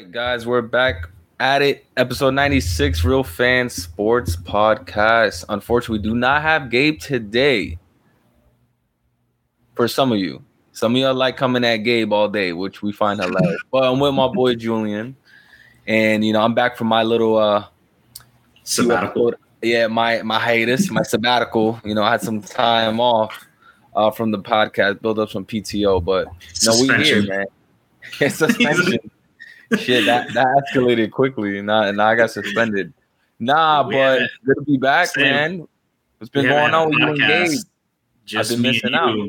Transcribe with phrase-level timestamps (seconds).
[0.00, 1.84] right, guys, we're back at it.
[1.94, 5.44] Episode 96, Real Fan Sports Podcast.
[5.50, 7.78] Unfortunately, we do not have Gabe today.
[9.74, 10.42] For some of you,
[10.72, 13.60] some of y'all like coming at Gabe all day, which we find hilarious.
[13.70, 15.16] but I'm with my boy Julian,
[15.86, 17.66] and you know I'm back from my little uh
[18.62, 19.34] sabbatical.
[19.60, 21.78] Yeah, my my hiatus, my sabbatical.
[21.84, 23.46] You know, I had some time off
[23.94, 26.26] uh, from the podcast, build up some PTO, but
[26.64, 27.44] no, we here, man.
[28.20, 28.98] It's suspension.
[29.78, 32.92] Shit, that, that escalated quickly, and now, and I got suspended.
[33.38, 35.24] Nah, we but good to be back, same.
[35.24, 35.68] man.
[36.18, 37.58] What's been going on with you and Gabe?
[38.26, 39.28] Just I've been missing out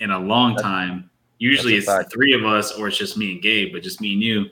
[0.00, 1.10] in a long that's, time.
[1.38, 4.14] Usually it's the three of us, or it's just me and Gabe, but just me
[4.14, 4.46] and you.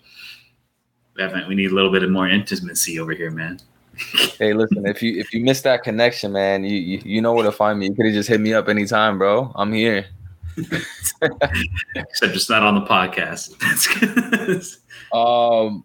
[1.48, 3.60] We need a little bit of more intimacy over here, man.
[4.38, 7.44] hey, listen, if you if you missed that connection, man, you you, you know where
[7.44, 7.86] to find me.
[7.86, 9.52] You could have just hit me up anytime, bro.
[9.54, 10.06] I'm here.
[11.94, 13.58] Except just not on the podcast.
[15.12, 15.84] um,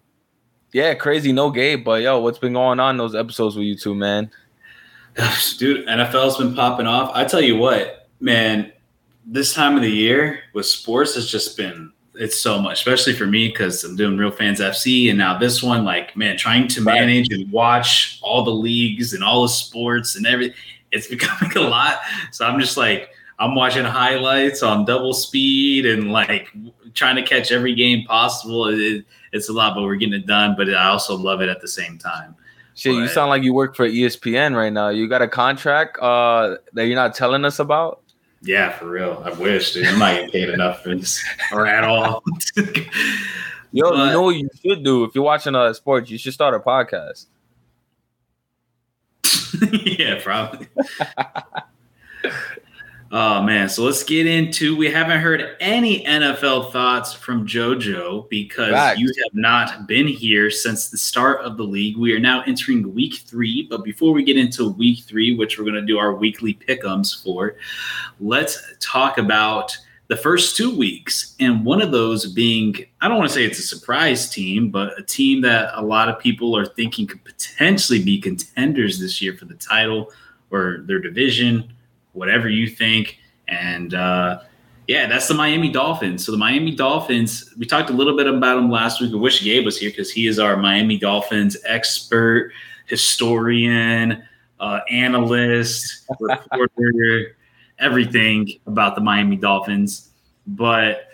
[0.73, 1.31] yeah, crazy.
[1.31, 4.29] No Gabe, but yo, what's been going on those episodes with you two, man?
[5.57, 7.11] Dude, NFL's been popping off.
[7.13, 8.71] I tell you what, man,
[9.25, 13.27] this time of the year with sports has just been it's so much, especially for
[13.27, 16.81] me because I'm doing Real Fans FC, and now this one, like man, trying to
[16.81, 20.55] manage and watch all the leagues and all the sports and everything,
[20.91, 21.99] it's becoming a lot.
[22.31, 26.51] So I'm just like I'm watching highlights on double speed and like
[26.97, 28.67] trying to catch every game possible.
[28.67, 30.55] It, it's a lot, but we're getting it done.
[30.57, 32.35] But I also love it at the same time.
[32.75, 34.89] Shit, but, you sound like you work for ESPN right now.
[34.89, 38.01] You got a contract uh, that you're not telling us about?
[38.41, 39.21] Yeah, for real.
[39.25, 39.87] I wish, dude.
[39.87, 42.23] I'm not getting paid enough for this or at all.
[43.71, 46.09] Yo, but, you know what you should do if you're watching uh sports?
[46.09, 47.25] You should start a podcast.
[49.99, 50.67] yeah, probably.
[53.09, 54.75] Oh man, so let's get into.
[54.75, 58.99] We haven't heard any NFL thoughts from JoJo because Fact.
[58.99, 61.95] you have not been here since the start of the league.
[61.95, 65.63] We are now entering week three, but before we get into week three, which we're
[65.63, 67.55] going to do our weekly pickums for,
[68.19, 73.29] let's talk about the first two weeks, and one of those being I don't want
[73.29, 76.65] to say it's a surprise team, but a team that a lot of people are
[76.65, 80.11] thinking could potentially be contenders this year for the title
[80.51, 81.71] or their division
[82.17, 83.19] whatever you think.
[83.47, 84.39] And uh,
[84.87, 86.25] yeah, that's the Miami Dolphins.
[86.25, 89.13] So the Miami Dolphins, we talked a little bit about them last week.
[89.13, 92.51] I wish Gabe was here because he is our Miami Dolphins expert,
[92.85, 94.23] historian,
[94.59, 97.35] uh, analyst, reporter,
[97.79, 100.09] everything about the Miami Dolphins.
[100.47, 101.09] But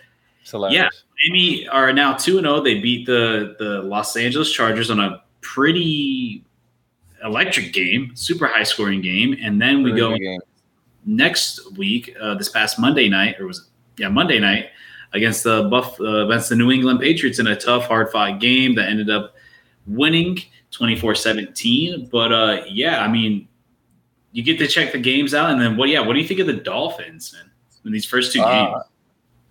[0.69, 0.89] yeah,
[1.27, 2.57] Miami are now two and zero.
[2.57, 2.61] Oh.
[2.61, 6.43] They beat the the Los Angeles Chargers on a pretty
[7.23, 10.15] electric game, super high scoring game, and then we go
[11.05, 13.65] next week, uh, this past Monday night, or was it,
[14.01, 14.69] yeah Monday night
[15.13, 18.75] against the Buff uh, against the New England Patriots in a tough, hard fought game
[18.75, 19.35] that ended up
[19.85, 20.39] winning
[20.71, 22.09] 24-17.
[22.09, 23.47] But uh, yeah, I mean,
[24.31, 25.89] you get to check the games out, and then what?
[25.89, 27.51] Yeah, what do you think of the Dolphins man,
[27.85, 28.83] in these first two uh, games?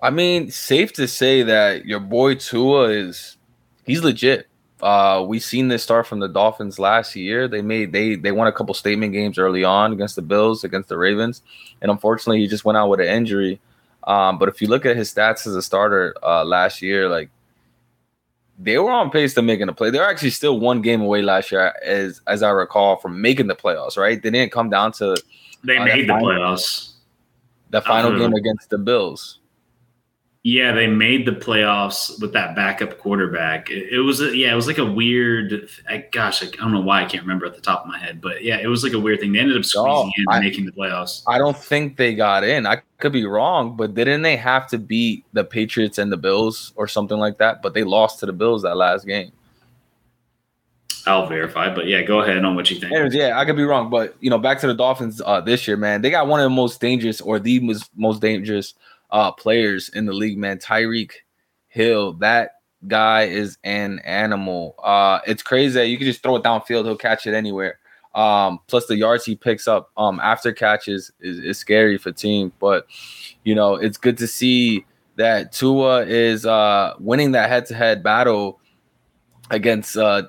[0.01, 3.37] I mean, safe to say that your boy Tua is
[3.85, 4.49] he's legit.
[4.83, 7.47] Uh, we seen this start from the Dolphins last year.
[7.47, 10.89] They made they they won a couple statement games early on against the Bills, against
[10.89, 11.41] the Ravens,
[11.81, 13.61] and unfortunately he just went out with an injury.
[14.05, 17.31] Um, but if you look at his stats as a starter uh, last year, like
[18.59, 19.91] they were on pace to making the play.
[19.91, 23.55] They're actually still one game away last year, as as I recall, from making the
[23.55, 23.97] playoffs.
[23.97, 24.21] Right?
[24.21, 25.17] They didn't come down to
[25.63, 26.95] they uh, made the playoffs.
[27.71, 29.39] The final game against the Bills.
[30.45, 33.71] Yeah, they made the playoffs with that backup quarterback.
[33.71, 35.69] It, it was a, yeah, it was like a weird.
[35.89, 37.97] I, gosh, I, I, don't know why I can't remember at the top of my
[37.97, 39.33] head, but yeah, it was like a weird thing.
[39.33, 41.23] They ended up squeezing oh, in I, making the playoffs.
[41.29, 42.67] I don't think they got in.
[42.67, 46.73] I could be wrong, but didn't they have to beat the Patriots and the Bills
[46.75, 47.63] or something like that?
[47.63, 49.31] But they lost to the Bills that last game.
[51.07, 52.93] I'll verify, but yeah, go ahead on what you think.
[52.93, 55.69] Anyways, yeah, I could be wrong, but you know, back to the Dolphins uh, this
[55.69, 58.75] year, man, they got one of the most dangerous or the most, most dangerous
[59.13, 60.59] uh, players in the league, man.
[60.59, 61.13] Tyreek
[61.69, 62.53] Hill, that
[62.89, 64.75] guy is an animal.
[64.83, 67.79] Uh, it's crazy that you can just throw it downfield, he'll catch it anywhere.
[68.15, 72.53] Um, plus the yards he picks up um, after catches is, is scary for team.
[72.59, 72.87] But
[73.45, 74.85] you know, it's good to see
[75.17, 78.61] that Tua is uh, winning that head-to-head battle
[79.51, 80.25] against uh,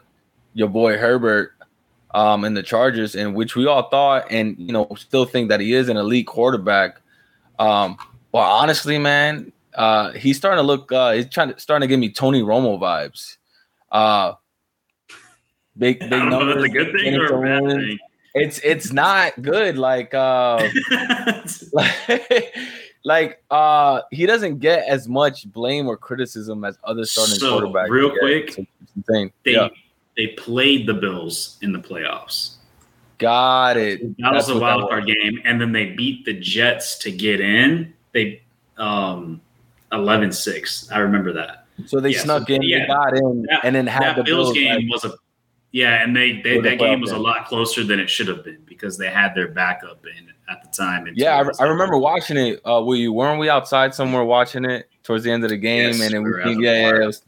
[0.53, 1.53] your boy Herbert
[2.13, 5.59] um, in the Chargers, in which we all thought and you know still think that
[5.59, 7.01] he is an elite quarterback.
[7.59, 7.97] Um,
[8.33, 10.91] well, honestly, man, uh, he's starting to look.
[10.91, 13.37] Uh, he's trying to starting to give me Tony Romo vibes.
[13.91, 14.33] Uh,
[15.77, 16.63] big big numbers.
[16.63, 17.99] A good thing or a bad thing.
[18.33, 19.77] It's it's not good.
[19.77, 20.67] Like uh,
[21.71, 22.55] like,
[23.05, 27.89] like uh, he doesn't get as much blame or criticism as other starting so, quarterbacks.
[27.89, 28.57] Real quick,
[28.95, 29.31] insane.
[29.45, 29.69] They yeah.
[30.17, 32.55] they played the Bills in the playoffs.
[33.19, 34.01] Got it.
[34.17, 37.39] That That's was a wild card game, and then they beat the Jets to get
[37.39, 37.93] in.
[38.13, 38.41] They
[38.77, 39.41] um
[39.91, 40.91] 11-6.
[40.91, 41.65] I remember that.
[41.85, 44.53] So they yeah, snuck so, in, yeah, got in, that, and then had the Bills,
[44.53, 45.13] Bills game was a
[45.71, 48.61] yeah, and they, they that game was a lot closer than it should have been
[48.65, 51.07] because they had their backup in at the time.
[51.15, 52.61] Yeah, I, I, remember watching it.
[52.63, 55.87] Uh, were you weren't we outside somewhere watching it towards the end of the game?
[55.87, 57.23] Yes, and then we, we yeah, yeah, was,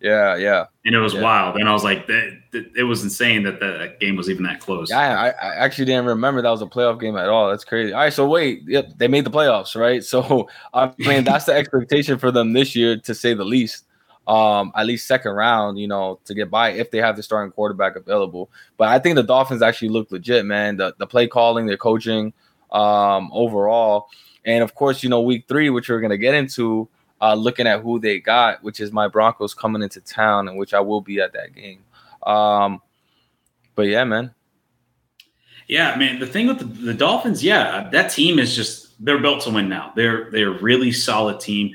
[0.00, 1.22] yeah, yeah, and it was yeah.
[1.22, 1.56] wild.
[1.56, 4.60] And I was like, that, that, it was insane that the game was even that
[4.60, 4.90] close.
[4.90, 7.50] Yeah, I, I, actually didn't remember that was a playoff game at all.
[7.50, 7.92] That's crazy.
[7.92, 10.04] All right, so wait, yep, they made the playoffs, right?
[10.04, 13.84] So I mean, that's the expectation for them this year, to say the least
[14.28, 17.50] um, at least second round, you know, to get by if they have the starting
[17.50, 18.50] quarterback available.
[18.76, 20.76] But I think the Dolphins actually look legit, man.
[20.76, 22.34] The the play calling, their coaching,
[22.70, 24.08] um, overall,
[24.44, 26.88] and of course, you know, week three, which we're gonna get into,
[27.20, 30.74] uh, looking at who they got, which is my Broncos coming into town, and which
[30.74, 31.84] I will be at that game.
[32.22, 32.80] Um,
[33.74, 34.34] but yeah, man.
[35.66, 36.18] Yeah, man.
[36.18, 39.68] The thing with the, the Dolphins, yeah, that team is just they're built to win
[39.68, 39.92] now.
[39.94, 41.74] They're they're really solid team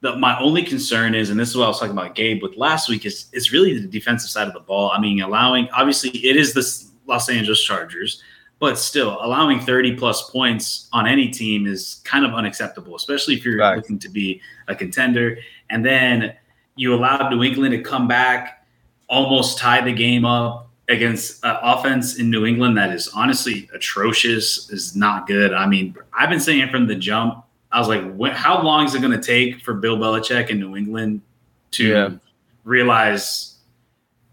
[0.00, 2.56] the, my only concern is, and this is what I was talking about Gabe with
[2.56, 4.90] last week, is it's really the defensive side of the ball.
[4.90, 8.22] I mean, allowing obviously it is the Los Angeles Chargers,
[8.60, 13.44] but still allowing 30 plus points on any team is kind of unacceptable, especially if
[13.44, 13.76] you're right.
[13.76, 15.38] looking to be a contender.
[15.70, 16.34] And then
[16.76, 18.64] you allowed New England to come back,
[19.08, 24.70] almost tie the game up against uh, offense in New England that is honestly atrocious,
[24.70, 25.52] is not good.
[25.52, 28.94] I mean, I've been saying from the jump I was like, when, how long is
[28.94, 31.22] it going to take for Bill Belichick in New England
[31.72, 32.10] to yeah.
[32.64, 33.56] realize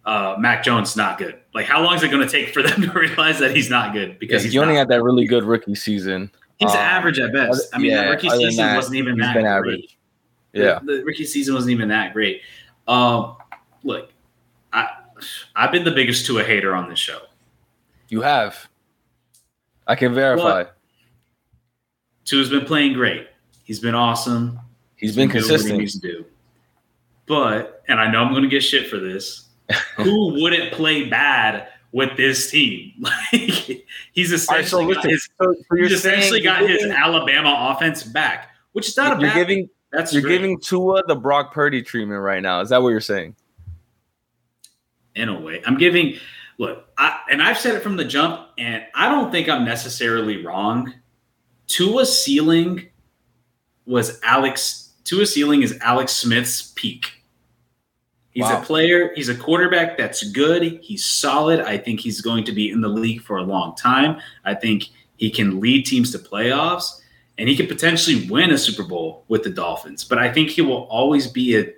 [0.05, 1.39] uh, Mac Jones not good?
[1.57, 3.91] Like, how long is it going to take for them to realize that he's not
[3.91, 4.19] good?
[4.19, 6.29] Because yeah, he only had that really good rookie season.
[6.59, 7.67] He's um, average at best.
[7.73, 9.45] I mean, yeah, the rookie season that, wasn't even that great.
[9.45, 9.97] Average.
[10.53, 12.43] Yeah, the, the, rookie season wasn't even that great.
[12.87, 13.37] Um,
[13.81, 14.11] look,
[14.71, 14.87] I
[15.55, 17.21] I've been the biggest Tua hater on this show.
[18.09, 18.69] You have.
[19.87, 20.65] I can verify.
[22.25, 23.29] Tua's been playing great.
[23.63, 24.59] He's been awesome.
[24.95, 25.73] he's, he's been, been consistent.
[25.73, 26.25] He needs to do.
[27.25, 29.46] But, and I know I'm going to get shit for this.
[29.97, 32.93] who wouldn't play bad with this team?
[33.31, 38.49] Like he's essentially right, so got his, so, he's essentially got his Alabama offense back,
[38.73, 39.69] which is not a you're bad giving.
[39.91, 40.39] That's you're great.
[40.39, 42.61] giving Tua the Brock Purdy treatment right now.
[42.61, 43.35] Is that what you're saying?
[45.15, 46.17] In a way, I'm giving.
[46.57, 50.43] Look, I, and I've said it from the jump, and I don't think I'm necessarily
[50.43, 50.93] wrong
[51.67, 52.87] Tua's ceiling
[53.85, 54.93] was Alex.
[55.03, 57.16] Tua's ceiling is Alex Smith's peak.
[58.37, 58.61] He's wow.
[58.61, 59.11] a player.
[59.15, 60.61] He's a quarterback that's good.
[60.83, 61.59] He's solid.
[61.59, 64.21] I think he's going to be in the league for a long time.
[64.45, 67.01] I think he can lead teams to playoffs,
[67.39, 70.03] and he could potentially win a Super Bowl with the Dolphins.
[70.03, 71.73] But I think he will always be a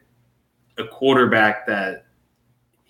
[0.77, 2.07] a quarterback that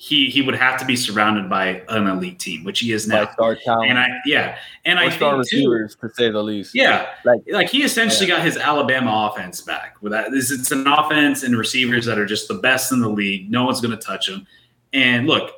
[0.01, 3.25] he he would have to be surrounded by an elite team, which he is now.
[3.25, 3.89] By star talent.
[3.89, 6.73] And I yeah, and or I star think receivers too, to say the least.
[6.73, 8.37] Yeah, like like he essentially yeah.
[8.37, 9.97] got his Alabama offense back.
[9.99, 13.51] With that, it's an offense and receivers that are just the best in the league.
[13.51, 14.47] No one's going to touch him.
[14.93, 15.51] And look,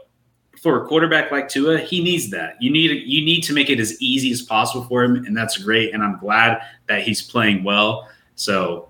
[0.60, 2.56] for a quarterback like Tua, he needs that.
[2.60, 5.56] You need you need to make it as easy as possible for him, and that's
[5.60, 5.94] great.
[5.94, 8.10] And I'm glad that he's playing well.
[8.34, 8.90] So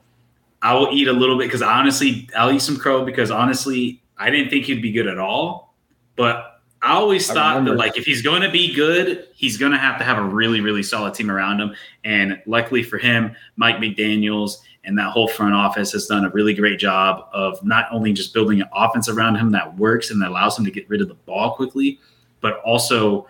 [0.62, 4.30] I will eat a little bit because honestly, I'll eat some crow because honestly, I
[4.30, 5.74] didn't think he'd be good at all,
[6.16, 9.72] but I always I thought that like if he's going to be good, he's going
[9.72, 11.76] to have to have a really really solid team around him.
[12.04, 16.54] And luckily for him, Mike McDaniel's and that whole front office has done a really
[16.54, 20.30] great job of not only just building an offense around him that works and that
[20.30, 22.00] allows him to get rid of the ball quickly,
[22.42, 23.28] but also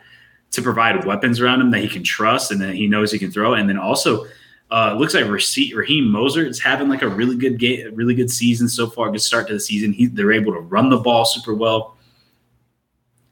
[0.51, 3.31] to provide weapons around him that he can trust and that he knows he can
[3.31, 3.53] throw.
[3.53, 4.25] And then also
[4.71, 8.69] uh, looks like Raheem Mostert is having like a really good game, really good season
[8.69, 9.11] so far.
[9.11, 9.91] Good start to the season.
[9.91, 11.97] He, they're able to run the ball super well,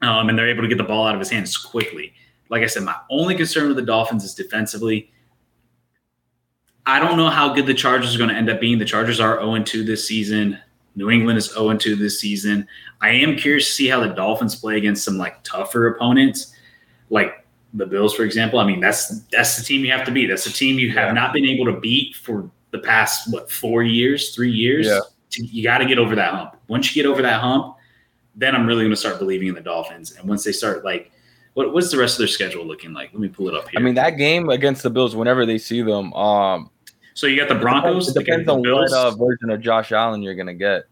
[0.01, 2.13] um, and they're able to get the ball out of his hands quickly.
[2.49, 5.11] Like I said, my only concern with the Dolphins is defensively.
[6.85, 8.77] I don't know how good the Chargers are going to end up being.
[8.77, 10.59] The Chargers are 0 2 this season.
[10.95, 12.67] New England is 0 2 this season.
[12.99, 16.53] I am curious to see how the Dolphins play against some like tougher opponents.
[17.09, 17.38] Like
[17.73, 18.59] the Bills, for example.
[18.59, 20.27] I mean, that's that's the team you have to beat.
[20.27, 21.13] That's the team you have yeah.
[21.13, 24.87] not been able to beat for the past what four years, three years.
[24.87, 24.99] Yeah.
[25.31, 26.55] You got to get over that hump.
[26.67, 27.75] Once you get over that hump,
[28.35, 30.15] then I'm really going to start believing in the Dolphins.
[30.15, 31.11] And once they start like,
[31.53, 33.11] what, what's the rest of their schedule looking like?
[33.13, 33.79] Let me pull it up here.
[33.79, 36.71] I mean, that game against the Bills, whenever they see them, um,
[37.13, 38.07] so you got the Broncos.
[38.07, 38.91] It depends, it depends on Bills.
[38.91, 40.85] what uh, version of Josh Allen you're going to get.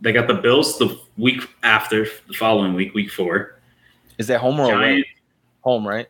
[0.00, 3.58] They got the Bills the week after, the following week, week four.
[4.16, 5.04] Is that home or away?
[5.62, 6.06] Home, right?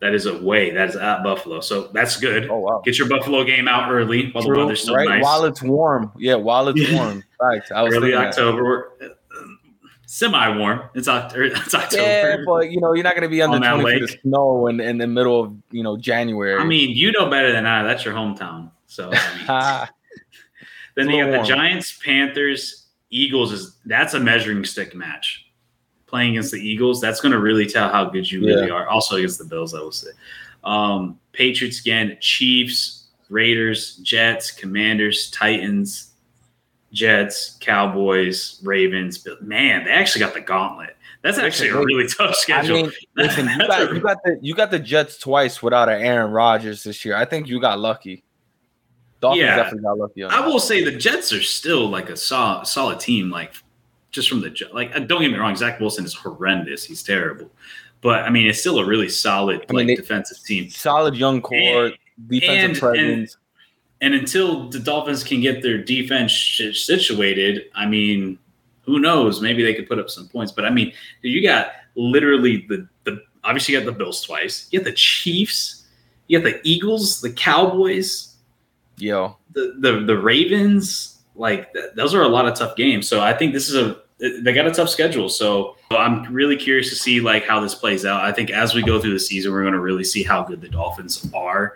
[0.00, 0.70] That is away.
[0.70, 1.60] That is at Buffalo.
[1.60, 2.50] So that's good.
[2.50, 2.82] Oh wow!
[2.84, 5.08] Get your Buffalo game out early while True, the weather's still right?
[5.08, 5.22] nice.
[5.22, 6.12] While it's warm.
[6.18, 7.24] Yeah, while it's warm.
[7.40, 7.62] right.
[7.72, 8.92] I was early October.
[9.02, 9.08] Uh,
[10.06, 10.82] semi warm.
[10.94, 11.44] It's, er, October.
[11.44, 12.02] It's October.
[12.02, 14.20] Yeah, but you know you're not going to be under On that 20 feet of
[14.20, 16.60] snow in, in the middle of you know January.
[16.60, 17.82] I mean, you know better than I.
[17.82, 18.70] That's your hometown.
[18.86, 19.88] So I mean,
[20.94, 21.48] then you got little the.
[21.48, 23.52] Giants, Panthers, Eagles.
[23.52, 25.45] Is that's a measuring stick match.
[26.06, 28.86] Playing against the Eagles, that's going to really tell how good you really are.
[28.88, 30.10] Also against the Bills, I will say.
[30.62, 36.12] Um, Patriots again, Chiefs, Raiders, Jets, Commanders, Titans,
[36.92, 39.18] Jets, Cowboys, Ravens.
[39.18, 40.96] But man, they actually got the gauntlet.
[41.22, 42.76] That's actually a really tough schedule.
[42.76, 46.00] I mean, listen, you got you got the you got the Jets twice without an
[46.00, 47.16] Aaron Rodgers this year.
[47.16, 48.22] I think you got lucky.
[49.20, 49.56] Dolphins Yeah.
[49.56, 53.30] definitely got lucky I will say the Jets are still like a solid, solid team.
[53.30, 53.54] Like
[54.16, 56.84] just from the like, uh, don't get me wrong, Zach Wilson is horrendous.
[56.84, 57.48] He's terrible,
[58.00, 60.68] but I mean, it's still a really solid I mean, like defensive team.
[60.70, 61.92] Solid young core,
[62.26, 63.36] defensive and- presence.
[64.02, 68.38] And until the Dolphins can get their defense sh- situated, I mean,
[68.82, 69.40] who knows?
[69.40, 70.52] Maybe they could put up some points.
[70.52, 70.92] But I mean,
[71.22, 74.68] you got literally the the obviously you got the Bills twice.
[74.70, 75.86] You got the Chiefs.
[76.28, 78.36] You got the Eagles, the Cowboys.
[78.98, 83.08] Yo, the the the Ravens, like th- those are a lot of tough games.
[83.08, 85.28] So I think this is a they got a tough schedule.
[85.28, 88.24] So I'm really curious to see like how this plays out.
[88.24, 90.60] I think as we go through the season, we're going to really see how good
[90.60, 91.74] the Dolphins are.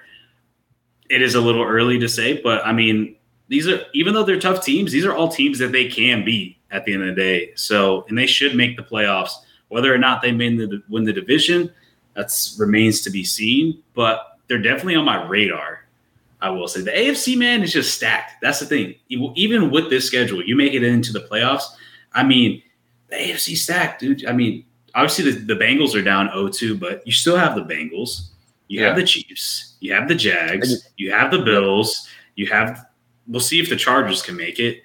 [1.10, 3.16] It is a little early to say, but I mean,
[3.48, 6.56] these are even though they're tough teams, these are all teams that they can beat
[6.70, 7.52] at the end of the day.
[7.56, 9.32] So and they should make the playoffs.
[9.68, 11.70] Whether or not they win the win the division,
[12.14, 13.82] that's remains to be seen.
[13.94, 15.84] But they're definitely on my radar.
[16.40, 18.40] I will say the AFC man is just stacked.
[18.40, 18.94] That's the thing.
[19.08, 21.64] Even with this schedule, you make it into the playoffs.
[22.12, 22.62] I mean,
[23.08, 24.26] the AFC stack, dude.
[24.26, 24.64] I mean,
[24.94, 28.28] obviously the, the Bengals are down 0-2, but you still have the Bengals.
[28.68, 29.74] You have the Chiefs.
[29.80, 30.88] You have the Jags.
[30.96, 32.08] You have the Bills.
[32.36, 32.86] You have.
[33.26, 34.82] We'll see if the Chargers can make it.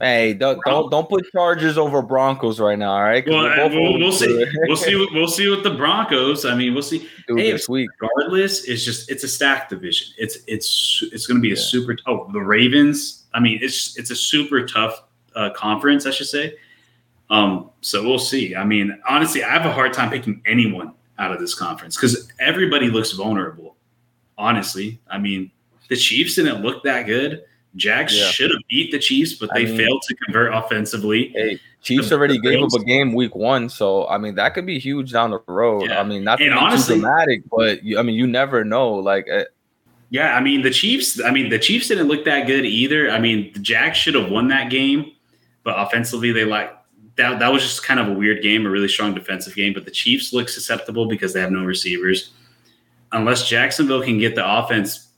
[0.00, 3.24] hey, don't don't, don't put Chargers over Broncos right now, All right.
[3.26, 4.46] Well, uh, we'll, we'll see.
[4.66, 4.96] We'll see.
[4.96, 6.44] what- We'll see with the Broncos.
[6.44, 7.08] I mean, we'll see.
[7.28, 7.88] Dude, Hey, this week.
[8.00, 10.08] regardless, it's just it's a stacked division.
[10.18, 11.96] It's it's it's going to be a super.
[12.06, 13.26] Oh, the Ravens.
[13.34, 15.02] I mean, it's it's a super tough
[15.38, 16.54] uh, conference, I should say.
[17.30, 18.54] Um, so we'll see.
[18.56, 22.30] I mean, honestly, I have a hard time picking anyone out of this conference because
[22.40, 23.76] everybody looks vulnerable.
[24.36, 25.50] Honestly, I mean,
[25.88, 27.42] the Chiefs didn't look that good.
[27.76, 28.26] Jags Yeah.
[28.26, 31.32] should have beat the Chiefs, but I they mean- failed to convert offensively.
[31.34, 34.54] Hey, Chiefs The- already the gave up a game week one, so I mean that
[34.54, 35.82] could be huge down the road.
[35.88, 36.00] Yeah.
[36.00, 38.94] I mean, not And honestly- dramatic, but you, I mean, you never know.
[38.94, 39.44] Like, uh,
[40.10, 41.20] Yeah, I mean the Chiefs.
[41.22, 43.10] I mean the Chiefs didn't look that good either.
[43.10, 45.12] I mean the Jags should have won that game,
[45.68, 46.74] but offensively they like
[47.16, 47.40] that.
[47.40, 49.74] That was just kind of a weird game, a really strong defensive game.
[49.74, 52.30] But the Chiefs look susceptible because they have no receivers.
[53.12, 55.08] Unless Jacksonville can get the offense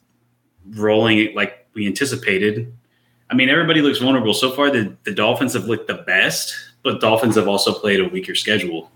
[0.71, 2.75] rolling like we anticipated.
[3.31, 4.73] I mean everybody looks vulnerable so far.
[4.73, 6.53] The the Dolphins have looked the best,
[6.83, 8.91] but Dolphins have also played a weaker schedule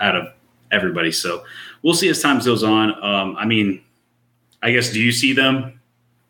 [0.00, 0.26] out of
[0.72, 1.12] everybody.
[1.12, 1.44] So
[1.82, 2.90] we'll see as time goes on.
[3.00, 3.80] Um, I mean.
[4.62, 5.80] I guess do you see them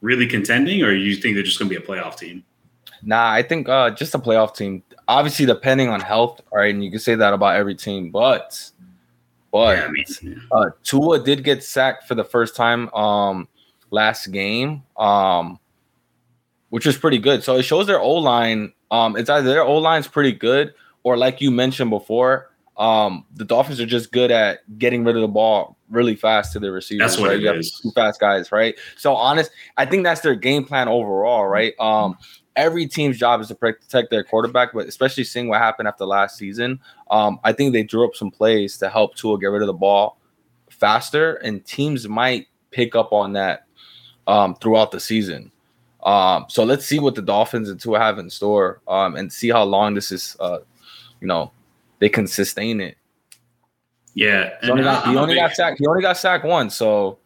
[0.02, 2.45] really contending, or you think they're just going to be a playoff team?
[3.02, 4.82] Nah, I think uh just a playoff team.
[5.08, 8.70] Obviously, depending on health, all right, and you can say that about every team, but
[9.52, 13.48] but yeah, I mean, uh, Tua did get sacked for the first time um
[13.90, 15.58] last game, um,
[16.70, 17.42] which was pretty good.
[17.42, 18.72] So it shows their O line.
[18.90, 23.44] Um, it's either their O line's pretty good, or like you mentioned before, um, the
[23.44, 27.12] Dolphins are just good at getting rid of the ball really fast to their receivers.
[27.12, 27.36] That's what right?
[27.36, 27.80] it You have is.
[27.82, 28.76] Two fast guys, right?
[28.96, 31.74] So honest, I think that's their game plan overall, right?
[31.78, 32.18] Um,
[32.56, 36.36] every team's job is to protect their quarterback, but especially seeing what happened after last
[36.36, 39.66] season, um, I think they drew up some plays to help Tua get rid of
[39.66, 40.18] the ball
[40.70, 43.66] faster, and teams might pick up on that
[44.26, 45.52] um, throughout the season.
[46.02, 49.50] Um, so let's see what the Dolphins and Tua have in store, um, and see
[49.50, 50.36] how long this is.
[50.40, 50.58] Uh,
[51.20, 51.50] you know,
[51.98, 52.96] they can sustain it.
[54.14, 54.58] yeah.
[54.62, 55.78] He only, got, he only got sacked.
[55.78, 56.75] He only got sacked once.
[56.75, 57.18] So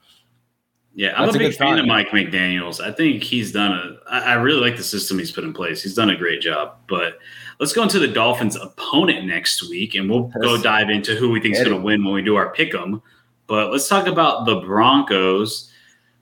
[0.94, 1.86] Yeah, I'm That's a a big good fan of.
[1.86, 2.80] Mike McDaniel's.
[2.80, 4.10] I think he's done a.
[4.10, 5.82] I I really like the system he's put in place.
[5.82, 6.76] He's done a great job.
[6.88, 7.18] But
[7.60, 11.40] let's go into the Dolphins' opponent next week, and we'll go dive into who we
[11.40, 13.00] think is going to win when we do our pick 'em.
[13.46, 15.72] But let's talk about the Broncos.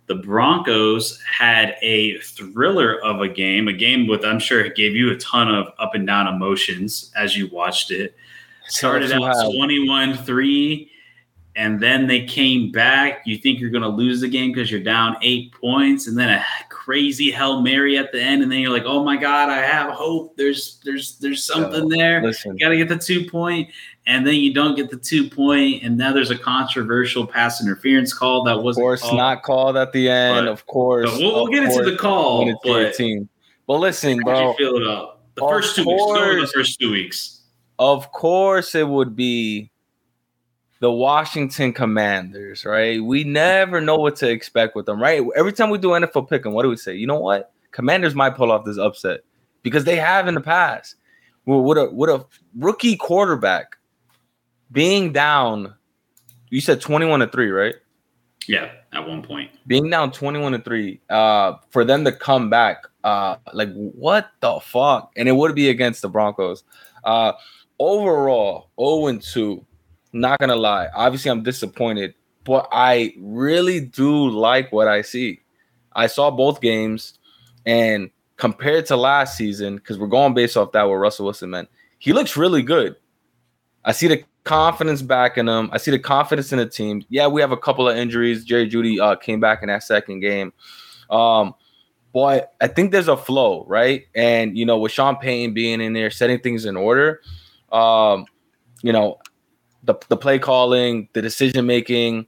[0.07, 4.95] The Broncos had a thriller of a game, a game with I'm sure it gave
[4.95, 8.17] you a ton of up and down emotions as you watched it.
[8.69, 10.91] Started out 21 3,
[11.59, 13.23] and then they came back.
[13.27, 16.29] You think you're going to lose the game because you're down eight points, and then
[16.31, 19.57] a crazy Hail Mary at the end, and then you're like, oh my God, I
[19.59, 20.37] have hope.
[20.37, 22.23] There's there's there's something there.
[22.23, 23.69] Listen, You got to get the two point,
[24.07, 28.13] and then you don't get the two point, and now there's a controversial pass interference
[28.13, 29.17] call that wasn't course, called.
[29.17, 30.47] not called at the end.
[30.47, 32.39] But- of course, we'll, we'll of get into the call.
[32.39, 33.29] when it's your But team.
[33.67, 34.55] But listen, how do you bro.
[34.55, 36.03] feel about the first two weeks?
[36.53, 37.41] The first two weeks.
[37.81, 39.71] of course it would be
[40.81, 43.03] the Washington Commanders, right?
[43.03, 45.23] We never know what to expect with them, right?
[45.37, 46.95] Every time we do NFL pick them, what do we say?
[46.95, 47.53] You know what?
[47.73, 49.21] Commanders might pull off this upset
[49.63, 50.97] because they have in the past.
[51.47, 52.25] Well, with a what a
[52.57, 53.77] rookie quarterback
[54.71, 55.75] being down,
[56.51, 57.75] you said 21 to 3, right?
[58.47, 59.51] Yeah, at one point.
[59.67, 64.61] Being down 21 to 3, uh, for them to come back, uh, like what the
[64.61, 65.13] fuck?
[65.17, 66.65] And it would be against the Broncos.
[67.05, 67.33] Uh
[67.79, 69.65] overall, 0 and 2
[70.21, 70.89] not gonna lie.
[70.95, 75.41] Obviously, I'm disappointed, but I really do like what I see.
[75.95, 77.19] I saw both games,
[77.67, 81.69] and compared to last season, because we're going based off that what Russell Wilson meant,
[81.99, 82.97] he looks really good.
[83.85, 85.69] I see the confidence back in him.
[85.73, 87.05] I see the confidence in the team.
[87.09, 88.45] Yeah, we have a couple of injuries.
[88.45, 90.53] Jerry Jeudy uh, came back in that second game.
[91.11, 91.55] Um,
[92.15, 94.07] but I think there's a flow, right?
[94.15, 97.21] And you know, with Sean Payton being in there, setting things in order,
[97.71, 98.25] um,
[98.83, 99.19] you know,
[99.83, 102.27] the, the play calling, the decision making,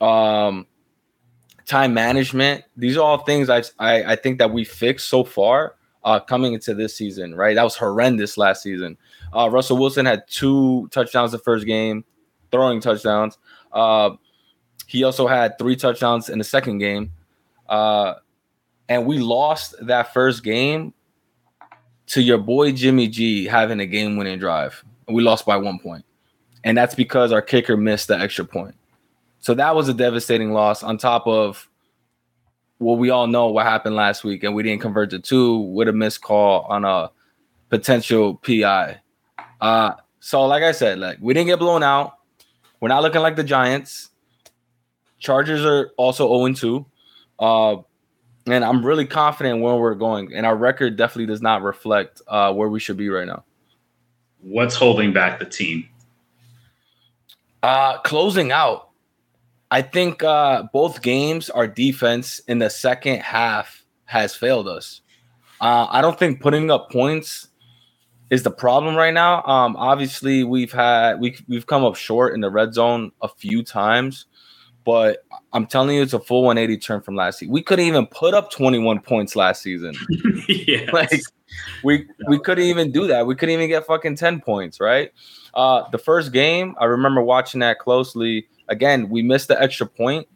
[0.00, 0.66] um,
[1.66, 2.64] time management.
[2.76, 6.52] These are all things I, I, I think that we fixed so far uh, coming
[6.52, 7.34] into this season.
[7.34, 8.96] Right, that was horrendous last season.
[9.34, 12.04] Uh, Russell Wilson had two touchdowns the first game,
[12.52, 13.38] throwing touchdowns.
[13.72, 14.10] Uh,
[14.86, 17.12] he also had three touchdowns in the second game,
[17.68, 18.14] uh,
[18.88, 20.92] and we lost that first game
[22.06, 24.84] to your boy Jimmy G having a game-winning drive.
[25.08, 26.04] We lost by one point
[26.64, 28.74] and that's because our kicker missed the extra point.
[29.38, 31.68] So that was a devastating loss on top of
[32.78, 35.86] what we all know what happened last week, and we didn't convert to two with
[35.88, 37.10] a missed call on a
[37.68, 39.00] potential PI.
[39.60, 42.18] Uh, so like I said, like we didn't get blown out.
[42.80, 44.10] We're not looking like the Giants.
[45.18, 46.86] Chargers are also 0 2.
[47.38, 47.76] Uh,
[48.46, 50.34] and I'm really confident where we're going.
[50.34, 53.44] And our record definitely does not reflect uh, where we should be right now.
[54.40, 55.88] What's holding back the team?
[57.64, 58.90] Uh, closing out,
[59.70, 65.00] I think uh, both games, our defense in the second half has failed us.
[65.62, 67.48] Uh, I don't think putting up points
[68.28, 69.42] is the problem right now.
[69.44, 73.62] Um, obviously, we've had we we've come up short in the red zone a few
[73.62, 74.26] times,
[74.84, 77.54] but I'm telling you, it's a full 180 turn from last season.
[77.54, 79.94] We couldn't even put up 21 points last season.
[80.48, 81.22] yeah, like
[81.82, 83.26] we we couldn't even do that.
[83.26, 85.12] We couldn't even get fucking 10 points, right?
[85.54, 88.48] Uh, the first game, I remember watching that closely.
[88.68, 90.26] Again, we missed the extra point,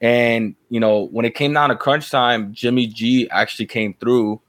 [0.00, 4.40] and you know when it came down to crunch time, Jimmy G actually came through,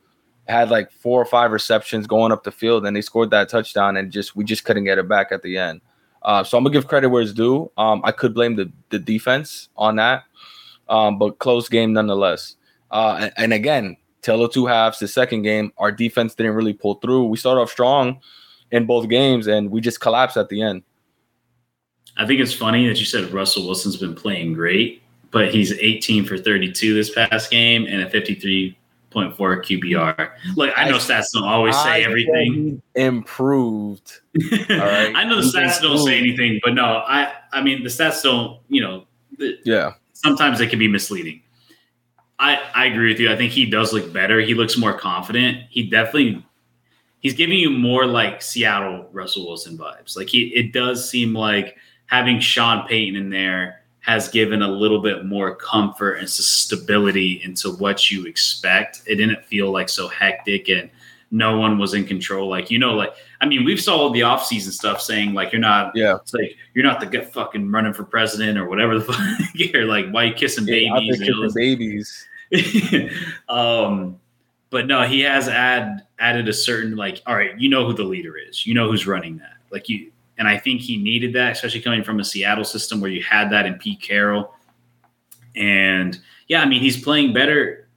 [0.48, 3.98] had like four or five receptions going up the field, and they scored that touchdown,
[3.98, 5.82] and just we just couldn't get it back at the end.
[6.22, 7.72] Uh, so I'm gonna give credit where it's due.
[7.78, 10.26] Um, I could blame the the defense on that,
[10.90, 12.56] um, but close game nonetheless.
[12.92, 15.00] Uh, and, and again, tell two halves.
[15.00, 17.26] The second game, our defense didn't really pull through.
[17.26, 18.22] We started off strong
[18.74, 20.82] in both games, and we just collapsed at the end.
[22.18, 26.26] I think it's funny that you said Russell Wilson's been playing great, but he's 18
[26.26, 28.76] for 32 this past game and a 53.4
[29.14, 30.32] QBR.
[30.56, 32.82] Look, I know stats don't always say everything.
[32.96, 34.22] Improved.
[34.70, 38.60] I know the stats don't say anything, but no, I I mean the stats don't,
[38.70, 39.06] you know,
[39.64, 39.94] yeah.
[40.14, 41.42] Sometimes they can be misleading.
[42.40, 43.32] I, I agree with you.
[43.32, 44.40] I think he does look better.
[44.40, 45.60] He looks more confident.
[45.70, 46.44] He definitely
[47.24, 50.16] he's giving you more like Seattle Russell Wilson vibes.
[50.16, 55.02] Like he, it does seem like having Sean Payton in there has given a little
[55.02, 59.02] bit more comfort and stability into what you expect.
[59.08, 60.90] It didn't feel like so hectic and
[61.32, 62.50] no one was in control.
[62.50, 65.96] Like, you know, like, I mean, we've saw the offseason stuff saying like, you're not,
[65.96, 69.48] yeah, it's like, you're not the get fucking running for president or whatever the fuck
[69.54, 71.20] you're like, why you kissing yeah, babies?
[71.20, 72.28] Kissing babies.
[73.50, 74.20] um,
[74.74, 78.04] but no, he has add added a certain like, all right, you know who the
[78.04, 80.12] leader is, you know who's running that, like you.
[80.40, 83.52] And I think he needed that, especially coming from a Seattle system where you had
[83.52, 84.52] that in Pete Carroll.
[85.56, 87.88] And yeah, I mean, he's playing better,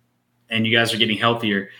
[0.50, 1.70] and you guys are getting healthier.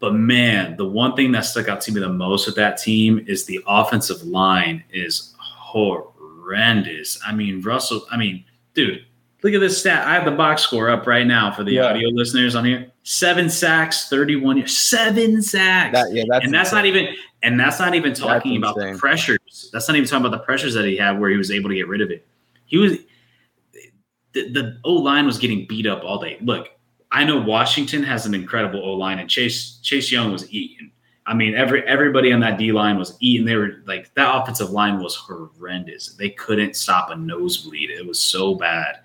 [0.00, 3.24] But man, the one thing that stuck out to me the most with that team
[3.28, 7.16] is the offensive line is horrendous.
[7.24, 8.44] I mean, Russell, I mean,
[8.74, 9.06] dude,
[9.42, 10.06] look at this stat.
[10.06, 11.86] I have the box score up right now for the yeah.
[11.86, 15.92] audio listeners on here seven sacks, 31 years, seven sacks.
[15.92, 16.78] That, yeah, that's and that's insane.
[16.78, 19.70] not even and that's not even talking about the pressures.
[19.72, 21.74] That's not even talking about the pressures that he had where he was able to
[21.74, 22.26] get rid of it.
[22.66, 22.98] He was
[24.32, 26.38] the, the O line was getting beat up all day.
[26.40, 26.68] Look,
[27.10, 30.92] I know Washington has an incredible O line, and Chase Chase Young was eating.
[31.30, 33.46] I mean, every everybody on that D line was eating.
[33.46, 36.08] They were like that offensive line was horrendous.
[36.14, 37.88] They couldn't stop a nosebleed.
[37.88, 38.96] It was so bad,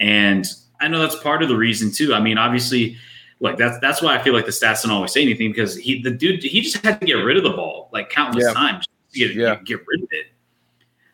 [0.00, 0.44] and
[0.80, 2.12] I know that's part of the reason too.
[2.12, 2.96] I mean, obviously,
[3.38, 6.02] like that's that's why I feel like the stats don't always say anything because he
[6.02, 8.52] the dude he just had to get rid of the ball like countless yeah.
[8.52, 9.54] times get, yeah.
[9.54, 10.26] get, get rid of it.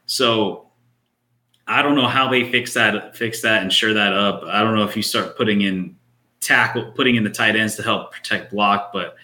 [0.06, 0.68] So
[1.66, 4.42] I don't know how they fix that, fix that, and sure that up.
[4.44, 5.96] I don't know if you start putting in
[6.40, 9.16] tackle, putting in the tight ends to help protect block, but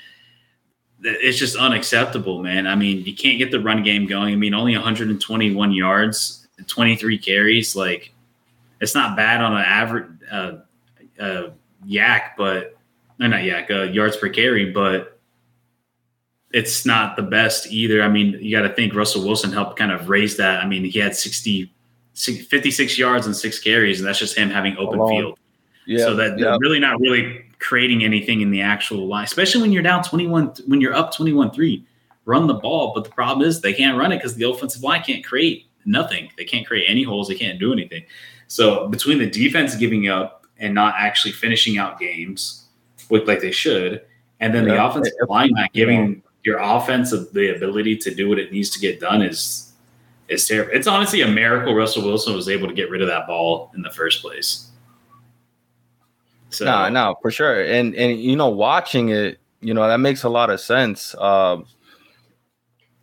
[1.03, 2.67] it's just unacceptable, man.
[2.67, 4.33] I mean, you can't get the run game going.
[4.33, 7.75] I mean, only 121 yards, 23 carries.
[7.75, 8.13] Like,
[8.81, 10.53] it's not bad on an average uh,
[11.21, 11.51] uh,
[11.87, 12.77] YAC, but
[13.19, 15.19] no, not YAC uh, yards per carry, but
[16.53, 18.03] it's not the best either.
[18.03, 20.63] I mean, you got to think Russell Wilson helped kind of raise that.
[20.63, 21.73] I mean, he had 60,
[22.15, 25.11] 56 yards and six carries, and that's just him having open Alone.
[25.11, 25.39] field.
[25.87, 26.57] Yeah, so that yeah.
[26.61, 30.81] really not really creating anything in the actual line, especially when you're down 21, when
[30.81, 31.87] you're up 21 3.
[32.25, 35.03] Run the ball, but the problem is they can't run it because the offensive line
[35.03, 36.31] can't create nothing.
[36.37, 37.27] They can't create any holes.
[37.27, 38.05] They can't do anything.
[38.47, 42.67] So between the defense giving up and not actually finishing out games
[43.09, 44.03] with like they should,
[44.39, 44.75] and then yeah.
[44.75, 48.79] the offensive line not giving your offense the ability to do what it needs to
[48.79, 49.73] get done is
[50.29, 50.73] is terrible.
[50.73, 53.83] It's honestly a miracle Russell Wilson was able to get rid of that ball in
[53.83, 54.69] the first place.
[56.53, 57.63] So no, no, for sure.
[57.63, 61.15] And and you know, watching it, you know, that makes a lot of sense.
[61.17, 61.67] Um,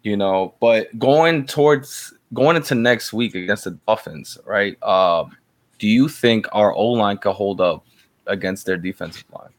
[0.03, 4.81] you know, but going towards going into next week against the Dolphins, right?
[4.83, 5.35] Um,
[5.79, 7.85] do you think our O line could hold up
[8.27, 9.49] against their defensive line?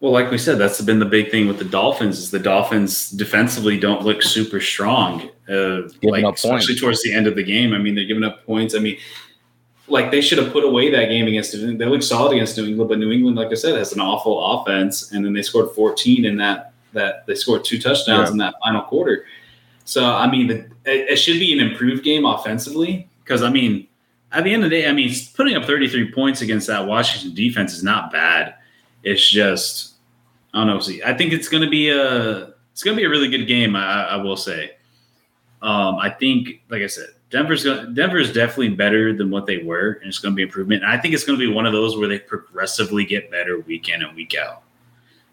[0.00, 3.10] Well, like we said, that's been the big thing with the Dolphins is the Dolphins
[3.10, 5.28] defensively don't look super strong.
[5.48, 7.72] Uh, like especially towards the end of the game.
[7.72, 8.76] I mean, they're giving up points.
[8.76, 8.96] I mean,
[9.88, 11.80] like they should have put away that game against New England.
[11.80, 14.42] They looked solid against New England, but New England, like I said, has an awful
[14.44, 18.32] offense, and then they scored 14 in that that they scored two touchdowns yeah.
[18.32, 19.24] in that final quarter.
[19.84, 23.86] So I mean, the, it, it, should be an improved game offensively because I mean,
[24.32, 27.34] at the end of the day, I mean, putting up 33 points against that Washington
[27.34, 28.54] defense is not bad.
[29.02, 29.94] It's just
[30.52, 30.80] I don't know.
[30.80, 33.46] See, I think it's going to be a it's going to be a really good
[33.46, 33.76] game.
[33.76, 34.72] I, I will say.
[35.62, 39.58] Um, I think, like I said, Denver's going Denver is definitely better than what they
[39.58, 40.82] were, and it's going to be improvement.
[40.82, 43.60] And I think it's going to be one of those where they progressively get better
[43.60, 44.62] week in and week out.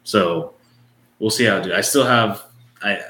[0.04, 0.54] So
[1.20, 1.74] we'll see how it do.
[1.74, 2.44] I still have
[2.82, 3.02] I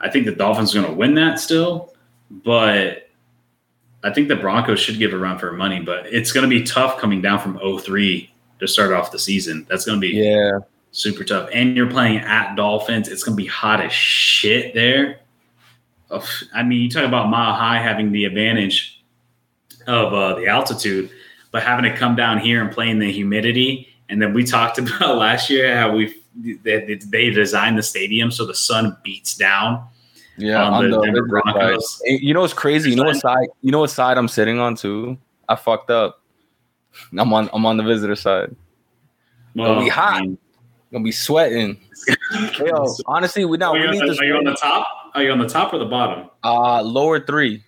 [0.00, 1.94] I think the Dolphins are going to win that still,
[2.30, 3.08] but
[4.04, 5.80] I think the Broncos should give a run for money.
[5.80, 8.28] But it's going to be tough coming down from 0-3
[8.60, 9.66] to start off the season.
[9.68, 10.58] That's going to be yeah
[10.92, 11.48] super tough.
[11.52, 13.08] And you're playing at Dolphins.
[13.08, 15.20] It's going to be hot as shit there.
[16.54, 19.02] I mean, you talk about Mile High having the advantage
[19.86, 21.10] of uh, the altitude,
[21.50, 23.88] but having to come down here and play in the humidity.
[24.08, 26.14] And then we talked about last year how we
[26.62, 29.86] they, they designed the stadium so the sun beats down.
[30.38, 32.00] Yeah, on, on the, the Denver Broncos.
[32.06, 32.90] You know what's crazy?
[32.90, 33.48] You know what side?
[33.60, 35.18] You know what side I'm sitting on too?
[35.48, 36.22] I fucked up.
[37.16, 37.50] I'm on.
[37.52, 38.54] I'm on the visitor side.
[39.54, 40.14] Well, It'll be hot.
[40.14, 40.38] I mean,
[40.90, 41.78] gonna be sweating.
[42.58, 43.76] Yo, honestly, we not.
[43.76, 45.01] Are, we need on, are you on the top?
[45.14, 46.30] Are you on the top or the bottom?
[46.42, 47.64] Uh lower three.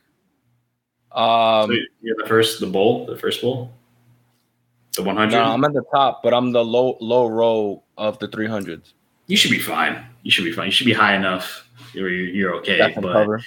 [1.12, 3.70] Um, so you're the first, the bowl, the first bowl,
[4.96, 5.30] the 100.
[5.30, 8.94] No, I'm at the top, but I'm the low low row of the 300s.
[9.28, 10.04] You should be fine.
[10.24, 10.66] You should be fine.
[10.66, 11.68] You should be high enough.
[11.92, 12.92] You're you're okay.
[12.96, 13.44] but cover.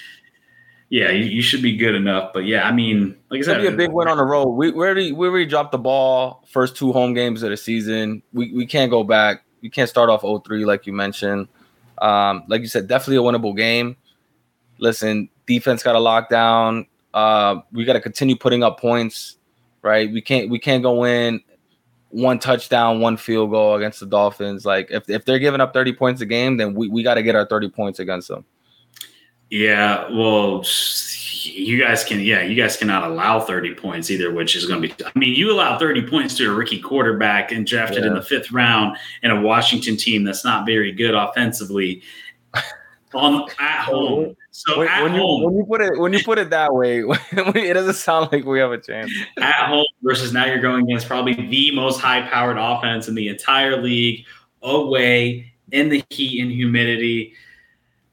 [0.88, 2.32] yeah, you, you, should be good enough.
[2.32, 4.48] But yeah, I mean, like I said, be a big win on the road.
[4.48, 8.22] We we already we already dropped the ball first two home games of the season.
[8.32, 11.48] We we can't go back you can't start off 0-3 like you mentioned.
[12.00, 13.96] Um, like you said, definitely a winnable game.
[14.78, 16.86] Listen, defense got a lockdown.
[17.12, 19.36] Uh, we got to continue putting up points,
[19.82, 20.10] right?
[20.10, 21.40] We can't we can't go in
[22.10, 24.64] one touchdown, one field goal against the Dolphins.
[24.64, 27.22] Like if, if they're giving up 30 points a game, then we, we got to
[27.22, 28.44] get our 30 points against them.
[29.50, 30.62] Yeah, well,
[31.46, 34.88] you guys can, yeah, you guys cannot allow 30 points either, which is going to
[34.88, 38.08] be, I mean, you allow 30 points to a rookie quarterback and drafted yeah.
[38.08, 42.02] in the fifth round in a Washington team that's not very good offensively
[43.14, 44.36] on at home.
[44.50, 46.74] So when, at when home, you, when you put it when you put it that
[46.74, 46.98] way,
[47.32, 49.12] it doesn't sound like we have a chance.
[49.38, 53.80] At home versus now you're going against probably the most high-powered offense in the entire
[53.80, 54.24] league,
[54.62, 57.34] away in the heat and humidity,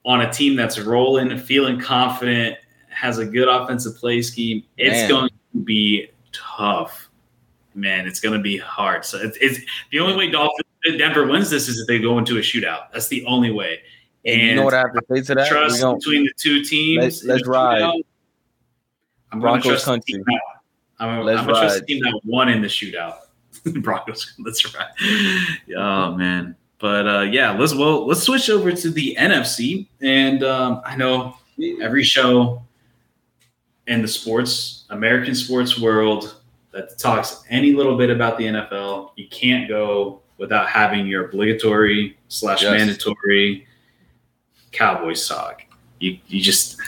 [0.04, 2.56] on a team that's rolling, feeling confident,
[2.96, 4.62] has a good offensive play scheme.
[4.78, 5.08] It's man.
[5.08, 7.08] going to be tough,
[7.74, 8.06] man.
[8.06, 9.04] It's going to be hard.
[9.04, 10.62] So it's, it's the only way Dolphins
[10.98, 12.92] Denver wins this is if they go into a shootout.
[12.92, 13.80] That's the only way.
[14.24, 15.48] And, and you know what I have to say to that?
[15.48, 17.02] Trust between the two teams.
[17.02, 17.82] Let's, let's ride.
[17.82, 18.02] Shootout,
[19.32, 20.24] I'm Broncos country.
[20.98, 23.18] I'm, let's I'm trust the team that won in the shootout.
[23.82, 24.34] Broncos.
[24.38, 24.90] Let's ride.
[25.76, 26.54] Oh man.
[26.78, 29.88] But uh, yeah, let's well let's switch over to the NFC.
[30.02, 31.36] And um, I know
[31.80, 32.65] every show
[33.86, 36.36] in the sports, American sports world
[36.72, 42.18] that talks any little bit about the NFL, you can't go without having your obligatory
[42.28, 42.72] slash yes.
[42.72, 43.66] mandatory
[44.72, 45.62] Cowboys talk.
[46.00, 46.78] You you just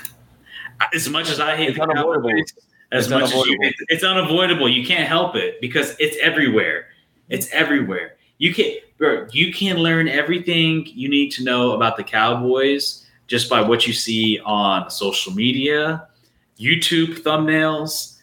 [0.93, 2.29] as much as I hate it's unavoidable.
[2.31, 2.53] Cowboys,
[2.93, 3.65] as It's much unavoidable.
[3.65, 4.69] as you, it's unavoidable.
[4.69, 6.87] You can't help it because it's everywhere.
[7.29, 8.17] It's everywhere.
[8.39, 9.27] You can, bro.
[9.33, 13.93] You can learn everything you need to know about the Cowboys just by what you
[13.93, 16.08] see on social media,
[16.59, 18.19] YouTube thumbnails,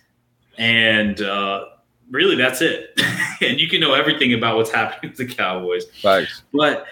[0.58, 1.66] and uh,
[2.12, 3.00] really that's it.
[3.42, 5.86] and you can know everything about what's happening with the Cowboys.
[6.02, 6.44] Facts.
[6.54, 6.86] But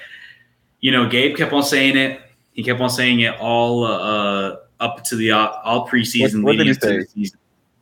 [0.80, 2.22] you know, Gabe kept on saying it.
[2.54, 6.44] He kept on saying it all uh, up to the all preseason.
[6.44, 6.98] What- what did leading he up to say?
[7.00, 7.40] the season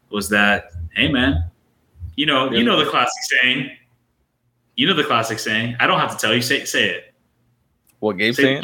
[0.10, 1.50] was that, hey man,
[2.15, 3.71] you know, you know the classic saying.
[4.76, 5.76] You know the classic saying.
[5.80, 6.41] I don't have to tell you.
[6.41, 7.13] Say say it.
[8.00, 8.63] What Gabe Say saying?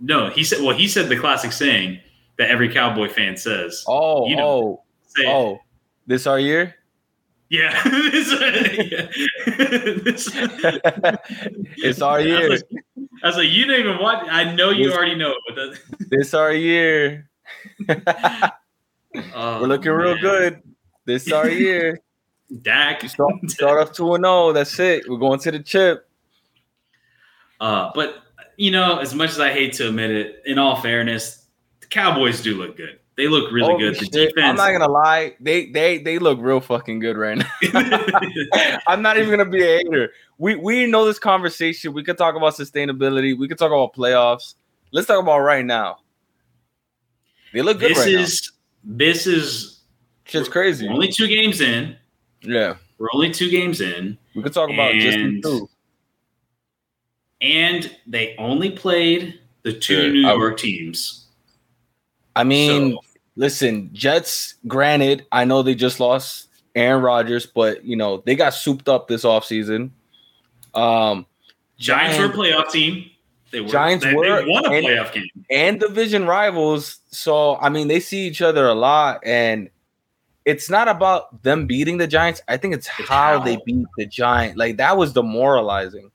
[0.00, 0.60] No, he said.
[0.62, 2.00] Well, he said the classic saying
[2.38, 3.84] that every Cowboy fan says.
[3.86, 4.82] Oh, you know,
[5.20, 5.58] oh, oh.
[6.06, 6.74] This our year?
[7.48, 7.80] Yeah.
[7.88, 8.32] This-
[8.90, 9.06] yeah.
[10.04, 10.30] This-
[11.78, 12.48] it's our I was year.
[12.50, 12.62] like-
[13.22, 14.26] I was like, you didn't even watch.
[14.30, 17.28] I know you This- already know it, but This our year.
[17.88, 20.62] oh, We're looking real good.
[21.06, 22.00] This our year.
[22.62, 23.08] Dak.
[23.08, 24.52] Start, start off 2 and 0.
[24.52, 25.04] That's it.
[25.08, 26.08] We're going to the chip.
[27.60, 28.16] Uh, but
[28.56, 31.43] you know, as much as I hate to admit it, in all fairness,
[31.94, 32.98] Cowboys do look good.
[33.16, 33.94] They look really Holy good.
[33.94, 34.32] The shit.
[34.36, 35.36] I'm not gonna lie.
[35.38, 37.48] They they they look real fucking good right now.
[38.88, 40.10] I'm not even gonna be a hater.
[40.38, 41.92] We we know this conversation.
[41.92, 43.38] We could talk about sustainability.
[43.38, 44.54] We could talk about playoffs.
[44.90, 45.98] Let's talk about right now.
[47.52, 48.50] They look good this right is
[48.82, 49.80] this is
[50.26, 50.30] now.
[50.32, 50.88] Shit's crazy.
[50.88, 51.96] only two games in.
[52.42, 55.68] yeah, We're only two games in, we could talk about just And- two.
[57.40, 61.23] and they only played the two Sure, New I- York teams.
[62.36, 63.00] I mean, So-
[63.36, 64.54] listen, Jets.
[64.66, 69.08] Granted, I know they just lost Aaron Rodgers, but you know they got souped up
[69.08, 69.90] this offseason.
[70.74, 71.26] Um,
[71.78, 73.10] Giants were a playoff team.
[73.50, 73.68] They were.
[73.68, 75.28] Giants they, they were, won a and- playoff game.
[75.50, 76.98] and division rivals.
[77.10, 79.70] So I mean, they see each other a lot, and
[80.44, 82.42] it's not about them beating the Giants.
[82.48, 83.44] I think it's, It's how, how.
[83.44, 84.58] they beat the Giant.
[84.58, 86.10] Like that was demoralizing.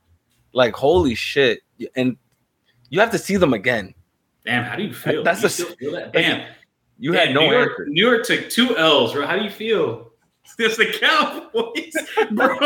[0.51, 1.61] Like holy shit!
[1.95, 2.17] And
[2.89, 3.93] you have to see them again.
[4.45, 5.23] Damn, how do you feel?
[5.23, 6.13] That's Do you a- still feel that?
[6.13, 6.45] Damn,
[6.97, 7.85] You Damn, had no New York, answer.
[7.87, 9.25] New York took two L's, bro.
[9.25, 10.05] How do you feel?
[10.57, 11.93] It's the Cowboys,
[12.31, 12.57] bro.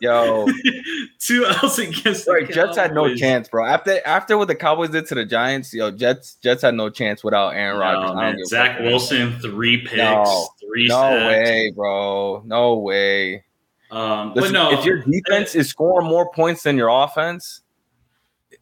[0.00, 0.46] Yo,
[1.18, 3.66] two L's against the sorry, Jets had no chance, bro.
[3.66, 7.22] After after what the Cowboys did to the Giants, yo, Jets Jets had no chance
[7.22, 8.10] without Aaron Rodgers.
[8.10, 8.24] I man.
[8.24, 8.80] don't give a Zach.
[8.80, 11.28] Wilson, three picks, No, three No sacks.
[11.28, 12.42] way, bro.
[12.46, 13.44] No way.
[13.90, 17.60] Um, Listen, but no, if your defense is scoring more points than your offense,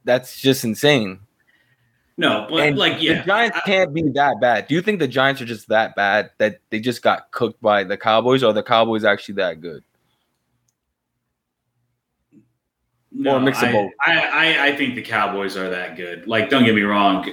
[0.05, 1.21] that's just insane.
[2.17, 4.69] no, but and like, yeah, the Giants can't be that bad.
[4.69, 7.85] Do you think the Giants are just that bad that they just got cooked by
[7.85, 9.83] the Cowboys, or are the Cowboys actually that good?
[13.19, 13.93] no, or mix of I, both?
[14.07, 16.27] I, I, I think the Cowboys are that good.
[16.27, 17.31] Like, don't get me wrong.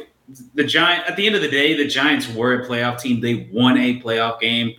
[0.55, 3.21] The Giant at the end of the day, the Giants were a playoff team.
[3.21, 4.73] They won a playoff game.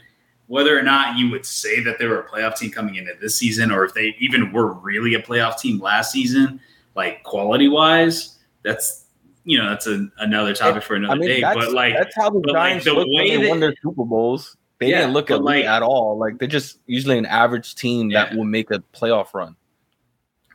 [0.48, 3.36] Whether or not you would say that they were a playoff team coming into this
[3.36, 6.60] season, or if they even were really a playoff team last season,
[6.96, 9.04] like quality wise, that's
[9.44, 11.40] you know that's a, another topic for another I mean, day.
[11.42, 13.74] But like, that's how the but, like, Giants the look when way they won their
[13.82, 14.56] Super Bowls.
[14.78, 16.18] They Yeah, didn't look elite like- at all.
[16.18, 19.56] Like they're just usually an average team that will make a playoff run.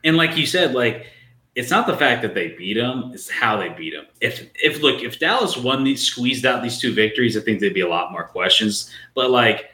[0.04, 1.06] and like you said, like
[1.54, 4.06] it's not the fact that they beat them; it's how they beat them.
[4.20, 7.74] If if look, if Dallas won these, squeezed out these two victories, I think there'd
[7.74, 8.90] be a lot more questions.
[9.14, 9.70] But like,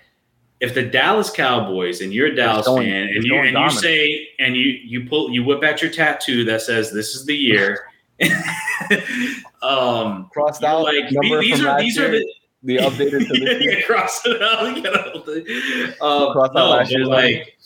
[0.60, 3.72] if the Dallas Cowboys and you're a Dallas going- fan, and you and dominant.
[3.74, 7.24] you say and you you pull you whip out your tattoo that says this is
[7.26, 7.86] the year.
[9.62, 12.26] um, Crossed out like number these from are last these year, are the
[12.64, 13.78] the updated to this year.
[13.78, 14.76] yeah, cross it out.
[14.76, 17.56] You gotta, uh, Cross out no, last but year's like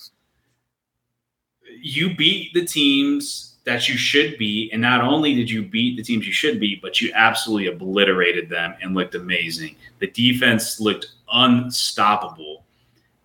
[1.81, 6.03] you beat the teams that you should be, and not only did you beat the
[6.03, 9.77] teams you should be, but you absolutely obliterated them and looked amazing.
[10.01, 12.65] The defense looked unstoppable.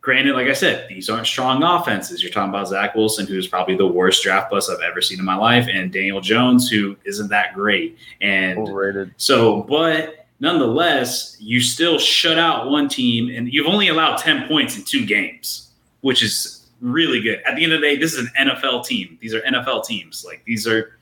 [0.08, 2.24] Granted, like I said, these aren't strong offenses.
[2.24, 5.26] You're talking about Zach Wilson, who's probably the worst draft bust I've ever seen in
[5.26, 7.98] my life, and Daniel Jones, who isn't that great.
[8.22, 9.13] And Overrated.
[9.17, 14.78] so, but nonetheless, you still shut out one team, and you've only allowed 10 points
[14.78, 17.41] in two games, which is really good.
[17.46, 19.17] At the end of the day, this is an NFL team.
[19.20, 20.24] These are NFL teams.
[20.26, 20.98] Like these are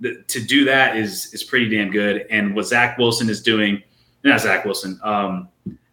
[0.00, 2.26] to do that is is pretty damn good.
[2.30, 3.82] And what Zach Wilson is doing,
[4.24, 5.46] not Zach Wilson, um,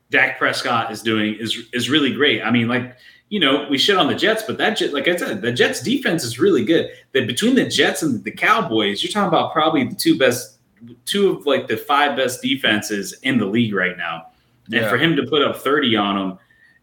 [0.10, 2.42] Dak Prescott is doing is is really great.
[2.42, 2.96] I mean, like
[3.30, 5.82] you know, we shit on the Jets, but that Jet, like I said, the Jets
[5.82, 6.90] defense is really good.
[7.12, 10.60] That between the Jets and the Cowboys, you're talking about probably the two best,
[11.06, 14.28] two of like the five best defenses in the league right now.
[14.66, 14.90] And Yeah.
[14.90, 16.40] for him to put up 30 on them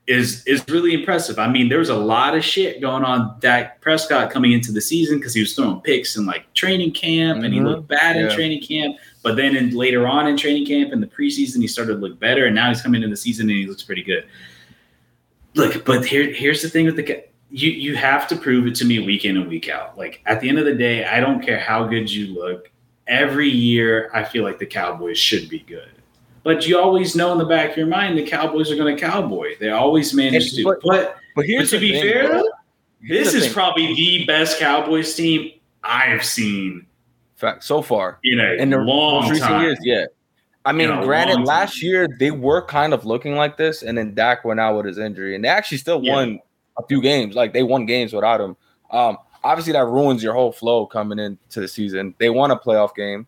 [0.06, 1.38] is is really impressive.
[1.38, 4.82] I mean, there was a lot of shit going on Dak Prescott coming into the
[4.82, 7.44] season because he was throwing picks in like training camp mm-hmm.
[7.44, 7.68] and he mm-hmm.
[7.68, 8.28] looked bad yeah.
[8.28, 8.96] in training camp.
[9.24, 12.20] But then in, later on in training camp and the preseason, he started to look
[12.20, 14.26] better, and now he's coming into the season and he looks pretty good.
[15.54, 18.84] Look, but here here's the thing with the you you have to prove it to
[18.84, 19.96] me week in and week out.
[19.96, 22.70] Like at the end of the day, I don't care how good you look.
[23.06, 25.90] Every year, I feel like the Cowboys should be good.
[26.42, 29.00] But you always know in the back of your mind the Cowboys are going to
[29.00, 29.56] cowboy.
[29.58, 30.64] They always manage to.
[30.64, 32.50] But, but, but, here's but to be thing, fair, though,
[33.08, 33.54] this is thing.
[33.54, 36.86] probably the best Cowboys team I've seen.
[37.36, 39.62] Fact so far in a in the long recent time.
[39.62, 40.06] years, yeah.
[40.64, 44.44] I mean, granted, last year they were kind of looking like this, and then Dak
[44.44, 46.12] went out with his injury, and they actually still yeah.
[46.14, 46.40] won
[46.78, 47.34] a few games.
[47.34, 48.56] Like they won games without him.
[48.90, 52.14] Um, obviously, that ruins your whole flow coming into the season.
[52.18, 53.26] They won a playoff game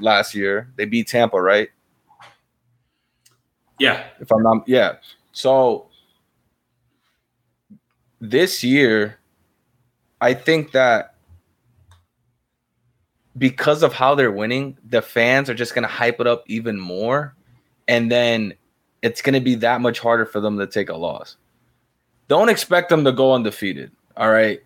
[0.00, 0.72] last year.
[0.76, 1.68] They beat Tampa, right?
[3.78, 4.04] Yeah.
[4.20, 4.94] If I'm not, yeah.
[5.32, 5.88] So
[8.20, 9.18] this year,
[10.20, 11.15] I think that
[13.38, 16.78] because of how they're winning, the fans are just going to hype it up even
[16.78, 17.34] more.
[17.88, 18.54] And then
[19.02, 21.36] it's going to be that much harder for them to take a loss.
[22.28, 23.92] Don't expect them to go undefeated.
[24.16, 24.60] All right.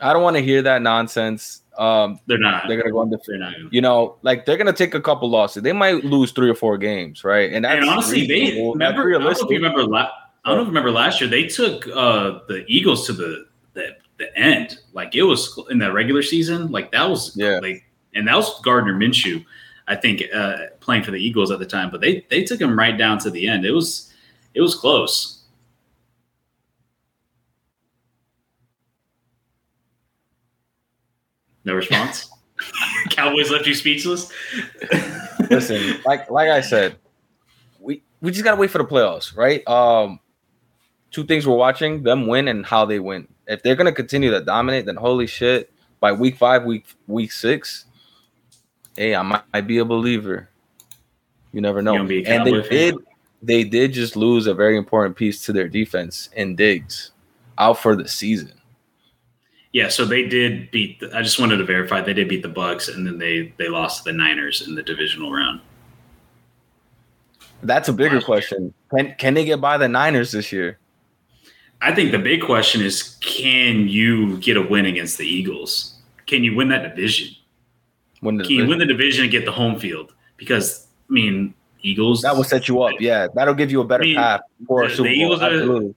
[0.00, 1.62] I don't want to hear that nonsense.
[1.78, 2.68] Um, they're not.
[2.68, 3.68] They're gonna go on the.
[3.70, 5.62] You know, like they're gonna take a couple losses.
[5.62, 7.52] They might lose three or four games, right?
[7.52, 9.08] And, and honestly, they remember.
[9.08, 9.84] I don't know if you remember.
[9.84, 10.10] La-
[10.44, 11.28] I don't know if you remember last year.
[11.28, 14.78] They took uh, the Eagles to the, the the end.
[14.92, 16.70] Like it was in the regular season.
[16.70, 17.58] Like that was yeah.
[17.58, 17.85] Like,
[18.16, 19.44] and that was Gardner Minshew,
[19.86, 21.90] I think, uh, playing for the Eagles at the time.
[21.90, 23.64] But they they took him right down to the end.
[23.64, 24.12] It was
[24.54, 25.42] it was close.
[31.64, 32.30] No response.
[33.10, 34.32] Cowboys left you speechless.
[35.50, 36.96] Listen, like like I said,
[37.80, 39.66] we we just gotta wait for the playoffs, right?
[39.68, 40.20] Um,
[41.10, 43.28] two things we're watching: them win and how they win.
[43.46, 45.72] If they're gonna continue to dominate, then holy shit!
[46.00, 47.86] By week five, week week six,
[48.96, 50.48] hey, I might, might be a believer.
[51.52, 51.94] You never know.
[51.94, 52.62] and they fan.
[52.62, 52.94] did
[53.42, 57.12] they did just lose a very important piece to their defense in Diggs
[57.58, 58.52] out for the season.
[59.72, 61.00] Yeah, so they did beat.
[61.00, 63.68] The, I just wanted to verify they did beat the Bucs, and then they they
[63.68, 65.60] lost to the Niners in the divisional round.
[67.62, 68.72] That's a bigger question.
[68.94, 70.78] Can can they get by the Niners this year?
[71.82, 75.98] I think the big question is can you get a win against the Eagles?
[76.26, 77.36] Can you win that division?
[78.22, 78.68] Win can division.
[78.68, 80.14] win the division and get the home field?
[80.36, 82.94] Because I mean, Eagles that will set you up.
[83.00, 85.88] Yeah, that'll give you a better I mean, path for a Super the Bowl.
[85.88, 85.94] Are,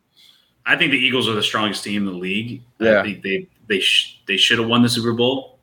[0.65, 2.61] I think the Eagles are the strongest team in the league.
[2.79, 2.99] Yeah.
[2.99, 5.57] I think they they sh- they should have won the Super Bowl.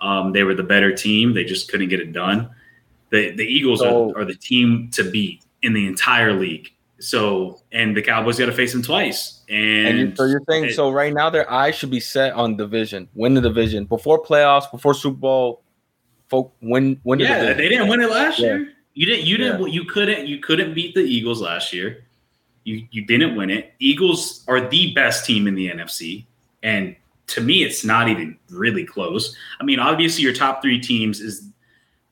[0.00, 1.34] Um, they were the better team.
[1.34, 2.50] They just couldn't get it done.
[3.10, 6.72] The the Eagles so, are, are the team to beat in the entire league.
[7.00, 9.42] So and the Cowboys got to face them twice.
[9.48, 12.56] And, and so you're saying it, so right now their eyes should be set on
[12.56, 15.62] division, win the division before playoffs, before Super Bowl.
[16.30, 17.18] Folk win win.
[17.18, 18.46] Yeah, the they didn't win it last yeah.
[18.46, 18.72] year.
[18.94, 19.26] You didn't.
[19.26, 19.60] You didn't.
[19.60, 19.66] Yeah.
[19.66, 20.26] You couldn't.
[20.26, 22.04] You couldn't beat the Eagles last year.
[22.64, 23.74] You you didn't win it.
[23.80, 26.24] Eagles are the best team in the NFC,
[26.62, 26.94] and
[27.28, 29.36] to me, it's not even really close.
[29.60, 31.48] I mean, obviously, your top three teams is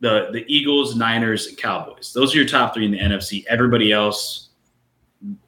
[0.00, 2.12] the the Eagles, Niners, and Cowboys.
[2.12, 3.44] Those are your top three in the NFC.
[3.48, 4.48] Everybody else,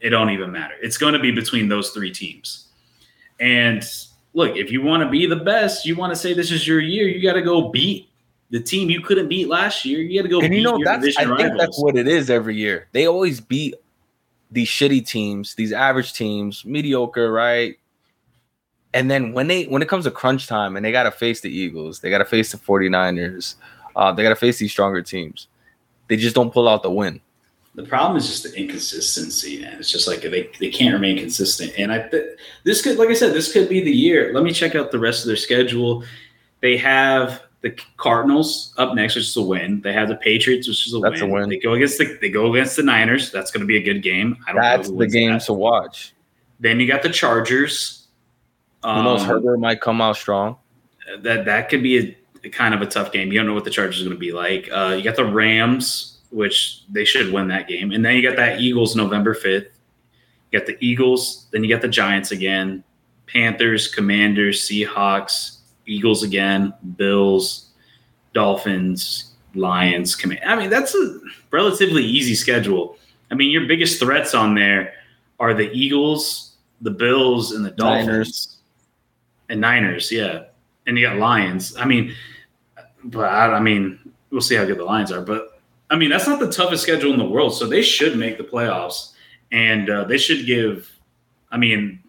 [0.00, 0.74] it don't even matter.
[0.82, 2.68] It's going to be between those three teams.
[3.38, 3.82] And
[4.34, 6.80] look, if you want to be the best, you want to say this is your
[6.80, 7.08] year.
[7.08, 8.09] You got to go beat
[8.50, 10.00] the team you couldn't beat last year.
[10.00, 10.40] You got to go.
[10.40, 12.88] And you know that's I think that's what it is every year.
[12.92, 13.74] They always beat
[14.50, 17.76] these shitty teams, these average teams, mediocre, right?
[18.92, 21.40] and then when they when it comes to crunch time and they got to face
[21.40, 23.54] the Eagles, they got to face the 49ers,
[23.96, 25.48] uh, they got to face these stronger teams.
[26.08, 27.20] They just don't pull out the win.
[27.76, 31.72] The problem is just the inconsistency, and it's just like they, they can't remain consistent.
[31.78, 34.32] And I th- this could, like I said, this could be the year.
[34.34, 36.02] Let me check out the rest of their schedule.
[36.60, 39.80] They have the Cardinals up next, which is a win.
[39.82, 41.30] They have the Patriots, which is a, That's win.
[41.30, 41.48] a win.
[41.48, 43.30] They go against the they go against the Niners.
[43.30, 44.36] That's going to be a good game.
[44.46, 45.42] I don't That's know the game that.
[45.42, 46.14] to watch.
[46.58, 48.00] Then you got the Chargers
[48.82, 49.22] who knows?
[49.22, 50.56] Um, Herbert might come out strong.
[51.18, 53.32] That that could be a, a, kind of a tough game.
[53.32, 54.68] You don't know what the Chargers are going to be like.
[54.72, 58.36] Uh, you got the Rams, which they should win that game, and then you got
[58.36, 59.68] that Eagles November fifth.
[60.50, 62.82] You got the Eagles, then you got the Giants again,
[63.26, 65.58] Panthers, Commanders, Seahawks,
[65.90, 67.70] Eagles again, Bills,
[68.32, 70.14] Dolphins, Lions.
[70.14, 70.40] Command.
[70.44, 71.20] I mean, that's a
[71.50, 72.96] relatively easy schedule.
[73.30, 74.94] I mean, your biggest threats on there
[75.38, 78.06] are the Eagles, the Bills, and the Dolphins.
[78.06, 78.56] Niners
[79.48, 80.44] and Niners, yeah,
[80.86, 81.76] and you got Lions.
[81.76, 82.14] I mean,
[83.04, 83.98] but I, I mean,
[84.30, 85.22] we'll see how good the Lions are.
[85.22, 85.60] But
[85.90, 88.44] I mean, that's not the toughest schedule in the world, so they should make the
[88.44, 89.12] playoffs.
[89.52, 90.90] and uh, they should give.
[91.50, 92.00] I mean,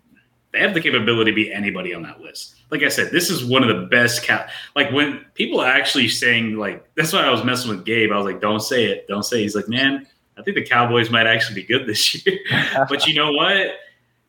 [0.52, 2.56] they have the capability to be anybody on that list.
[2.70, 4.50] Like I said, this is one of the best cap.
[4.76, 8.12] Like when people are actually saying like that's why I was messing with Gabe.
[8.12, 9.44] I was like, "Don't say it, don't say." It.
[9.44, 12.40] He's like, "Man, I think the Cowboys might actually be good this year."
[12.90, 13.72] but you know what?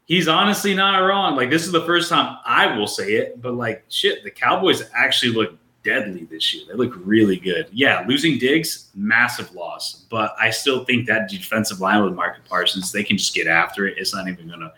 [0.04, 1.36] He's honestly not wrong.
[1.36, 4.82] Like this is the first time I will say it, but like shit, the Cowboys
[4.94, 6.64] actually look deadly this year.
[6.68, 7.68] They look really good.
[7.72, 12.92] Yeah, losing Diggs, massive loss, but I still think that defensive line with Micah Parsons,
[12.92, 13.98] they can just get after it.
[13.98, 14.72] It's not even going to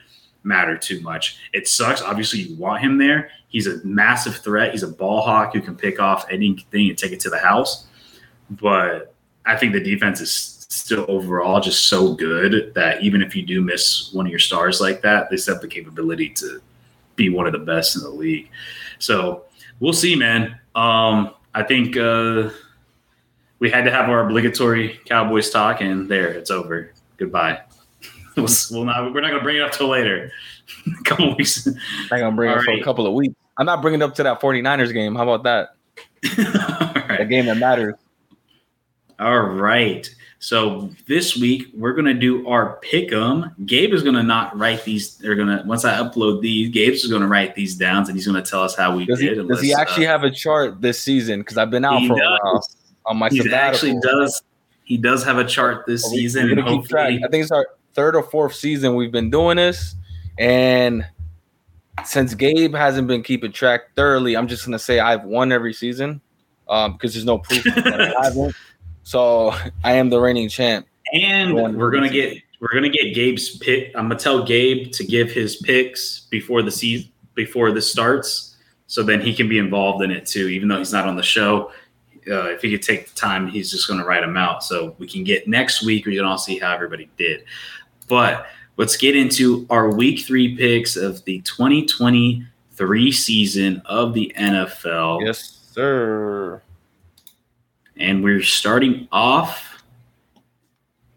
[0.45, 1.38] matter too much.
[1.53, 2.03] It sucks.
[2.03, 3.30] Obviously, you want him there.
[3.49, 4.72] He's a massive threat.
[4.72, 7.86] He's a ball hawk who can pick off anything and take it to the house.
[8.51, 9.14] But
[9.47, 13.61] I think the defense is still overall just so good that even if you do
[13.61, 16.61] miss one of your stars like that, they still have the capability to
[17.16, 18.51] be one of the best in the league.
[18.99, 19.45] So
[19.80, 20.59] we'll see, man.
[20.74, 22.51] Um, I think uh,
[23.61, 26.90] we had to have our obligatory Cowboys talk, and there, it's over.
[27.16, 27.61] Goodbye.
[28.43, 30.30] we'll, we'll not, we're not going to bring it up till later.
[31.01, 31.66] a couple weeks.
[31.66, 31.74] I'm
[32.09, 32.64] going to bring All it right.
[32.64, 33.35] for a couple of weeks.
[33.57, 35.14] I'm not bringing it up to that 49ers game.
[35.14, 35.74] How about that?
[36.39, 37.18] right.
[37.18, 37.95] The game that matters.
[39.20, 40.09] All right.
[40.41, 43.55] So this week we're gonna do our pick 'em.
[43.64, 45.16] Gabe is gonna not write these.
[45.16, 48.43] They're gonna once I upload these, Gabe's is gonna write these down and he's gonna
[48.43, 49.39] tell us how we does did.
[49.39, 51.41] He, does he actually uh, have a chart this season?
[51.41, 52.20] Because I've been out for does.
[52.20, 52.68] a while
[53.07, 53.28] on my.
[53.30, 54.43] He actually does.
[54.82, 58.55] He does have a chart this well, season, I think it's our third or fourth
[58.55, 59.95] season we've been doing this,
[60.38, 61.07] and
[62.05, 66.20] since Gabe hasn't been keeping track thoroughly, I'm just gonna say I've won every season
[66.68, 68.55] um, because there's no proof that I haven't.
[69.05, 70.86] So I am the reigning champ.
[71.12, 73.92] And we're gonna get we're gonna get Gabe's pick.
[73.95, 79.03] I'm gonna tell Gabe to give his picks before the season before this starts, so
[79.03, 80.49] then he can be involved in it too.
[80.49, 81.70] Even though he's not on the show,
[82.28, 84.64] uh, if he could take the time, he's just gonna write them out.
[84.64, 86.07] So we can get next week.
[86.07, 87.45] We can all see how everybody did.
[88.09, 88.46] But
[88.76, 95.24] let's get into our week three picks of the 2023 season of the NFL.
[95.24, 96.62] Yes, sir.
[97.96, 99.82] And we're starting off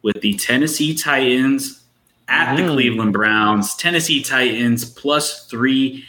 [0.03, 1.83] with the Tennessee Titans
[2.27, 2.57] at mm.
[2.57, 3.75] the Cleveland Browns.
[3.75, 6.05] Tennessee Titans plus three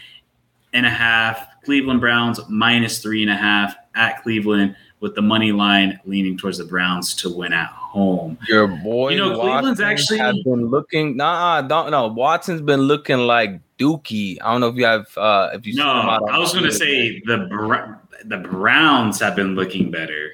[0.73, 1.47] and a half.
[1.65, 6.59] Cleveland Browns minus three and a half at Cleveland with the money line leaning towards
[6.59, 8.39] the Browns to win at home.
[8.49, 11.17] Your boy, you know, Cleveland's actually been looking.
[11.17, 12.09] Nah, don't know.
[12.09, 14.39] Watson's been looking like Dookie.
[14.43, 15.07] I don't know if you have.
[15.17, 19.91] uh If you no, I was going to say the the Browns have been looking
[19.91, 20.33] better.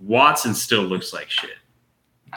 [0.00, 1.50] Watson still looks like shit.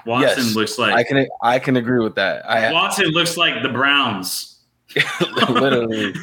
[0.05, 2.49] Watson yes, looks like I can I can agree with that.
[2.49, 4.59] I, Watson looks like the Browns.
[5.49, 6.13] literally,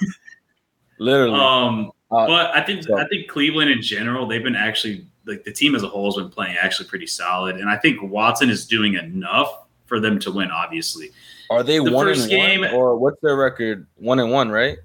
[0.99, 1.39] literally.
[1.39, 2.99] Um, uh, but I think so.
[2.99, 6.23] I think Cleveland in general they've been actually like the team as a whole has
[6.23, 10.31] been playing actually pretty solid, and I think Watson is doing enough for them to
[10.31, 10.51] win.
[10.51, 11.11] Obviously,
[11.51, 13.87] are they the one first game one, or what's their record?
[13.97, 14.79] One and one, right?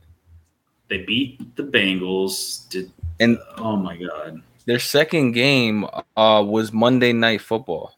[0.89, 2.67] They beat the Bengals.
[2.69, 5.85] Did and oh my god, their second game
[6.15, 7.93] uh, was Monday Night Football.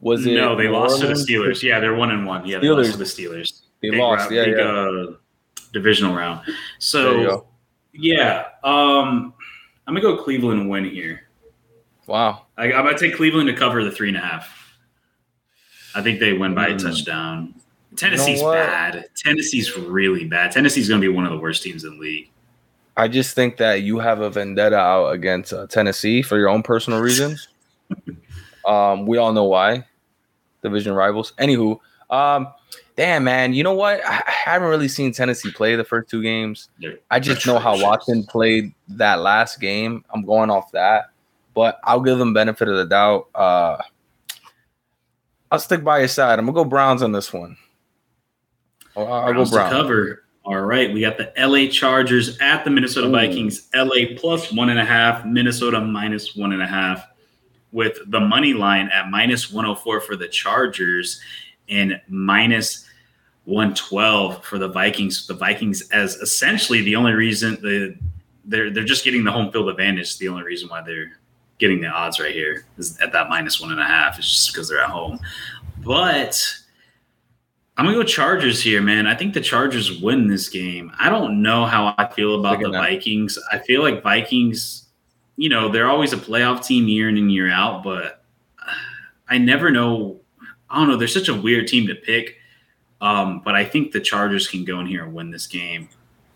[0.00, 0.34] Was it?
[0.34, 1.62] No, they lost to the Steelers.
[1.62, 2.46] Yeah, they're one and one.
[2.46, 2.76] Yeah, they Steelers.
[2.76, 3.60] lost to the Steelers.
[3.82, 4.30] They big lost.
[4.30, 4.64] Round, yeah, big, yeah.
[4.64, 5.06] Uh,
[5.72, 6.40] divisional round.
[6.78, 7.46] So,
[7.92, 9.34] yeah, um,
[9.86, 11.22] I'm gonna go Cleveland win here.
[12.06, 12.46] Wow.
[12.56, 14.78] I, am gonna take Cleveland to cover the three and a half.
[15.94, 16.70] I think they win by mm.
[16.70, 16.86] a hmm.
[16.86, 17.54] touchdown.
[17.96, 19.08] Tennessee's you know bad.
[19.16, 20.52] Tennessee's really bad.
[20.52, 22.30] Tennessee's gonna be one of the worst teams in the league.
[22.96, 26.62] I just think that you have a vendetta out against uh, Tennessee for your own
[26.62, 27.48] personal reasons.
[28.66, 29.84] um, we all know why.
[30.62, 31.32] Division rivals.
[31.38, 31.78] Anywho,
[32.10, 32.48] um,
[32.98, 34.04] damn man, you know what?
[34.04, 36.68] I, haven't really seen Tennessee play the first two games.
[37.10, 40.04] I just know how Watson played that last game.
[40.12, 41.10] I'm going off that,
[41.54, 43.28] but I'll give them benefit of the doubt.
[43.34, 43.76] Uh,
[45.52, 46.40] I'll stick by your side.
[46.40, 47.56] I'm gonna go Browns on this one.
[48.96, 49.72] I'll, I'll go Browns.
[49.72, 50.24] cover.
[50.44, 53.12] All right, we got the LA Chargers at the Minnesota Ooh.
[53.12, 53.68] Vikings.
[53.74, 57.06] LA plus one and a half, Minnesota minus one and a half,
[57.70, 61.20] with the money line at minus 104 for the Chargers
[61.68, 62.87] and minus
[63.48, 65.26] 112 for the Vikings.
[65.26, 67.96] The Vikings as essentially the only reason the
[68.44, 70.18] they're they're just getting the home field advantage.
[70.18, 71.18] The only reason why they're
[71.56, 74.18] getting the odds right here is at that minus one and a half.
[74.18, 75.18] It's just because they're at home.
[75.78, 76.38] But
[77.78, 79.06] I'm gonna go Chargers here, man.
[79.06, 80.92] I think the Chargers win this game.
[80.98, 83.38] I don't know how I feel about the Vikings.
[83.50, 84.88] I feel like Vikings,
[85.36, 88.24] you know, they're always a playoff team year in and year out, but
[89.26, 90.20] I never know.
[90.68, 90.96] I don't know.
[90.98, 92.34] They're such a weird team to pick.
[93.00, 95.88] Um, but I think the Chargers can go in here and win this game.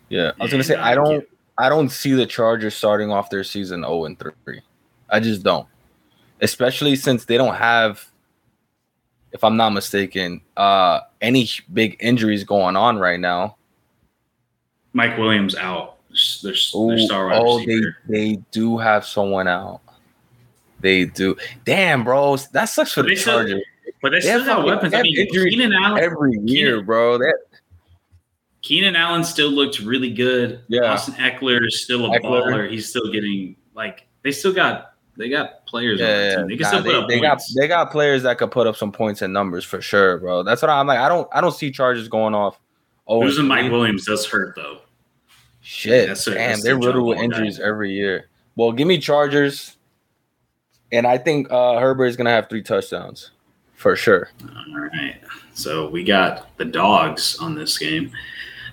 [0.09, 1.27] Yeah, I was gonna say uh, I don't.
[1.57, 4.59] I don't see the Chargers starting off their season 0 and 3.
[5.09, 5.67] I just don't.
[6.41, 8.09] Especially since they don't have
[9.33, 10.41] if I'm not mistaken.
[10.55, 13.57] Uh, any big injuries going on right now?
[14.93, 15.97] Mike Williams out.
[16.09, 19.81] There's, there's star wide oh, they they do have someone out.
[20.79, 21.35] They do.
[21.65, 23.51] Damn, bro, that sucks for but the Chargers.
[23.51, 23.72] Still,
[24.03, 24.93] but they, they still got weapons.
[24.93, 27.17] I mean, Keenan Allen every year, Keenan, bro.
[27.17, 27.37] That
[28.61, 30.61] Keenan Allen still looks really good.
[30.67, 30.91] Yeah.
[30.91, 32.43] Austin Ekeler is still a Ekeler.
[32.43, 32.69] baller.
[32.69, 36.47] He's still getting like they still got they got players yeah, on the team.
[36.49, 37.53] They can nah, still put they, up they points.
[37.53, 40.43] got they got players that could put up some points and numbers for sure, bro.
[40.43, 40.99] That's what I'm like.
[40.99, 42.59] I don't I don't see charges going off.
[43.07, 44.81] Oh, losing Mike Williams does hurt though.
[45.61, 47.65] Shit, that's a, damn, they're riddled with injuries guy.
[47.65, 48.27] every year.
[48.57, 49.77] Well, give me Chargers,
[50.91, 53.31] and I think uh, Herbert is gonna have three touchdowns
[53.83, 54.29] for sure.
[54.41, 55.17] All right,
[55.53, 58.11] so we got the dogs on this game.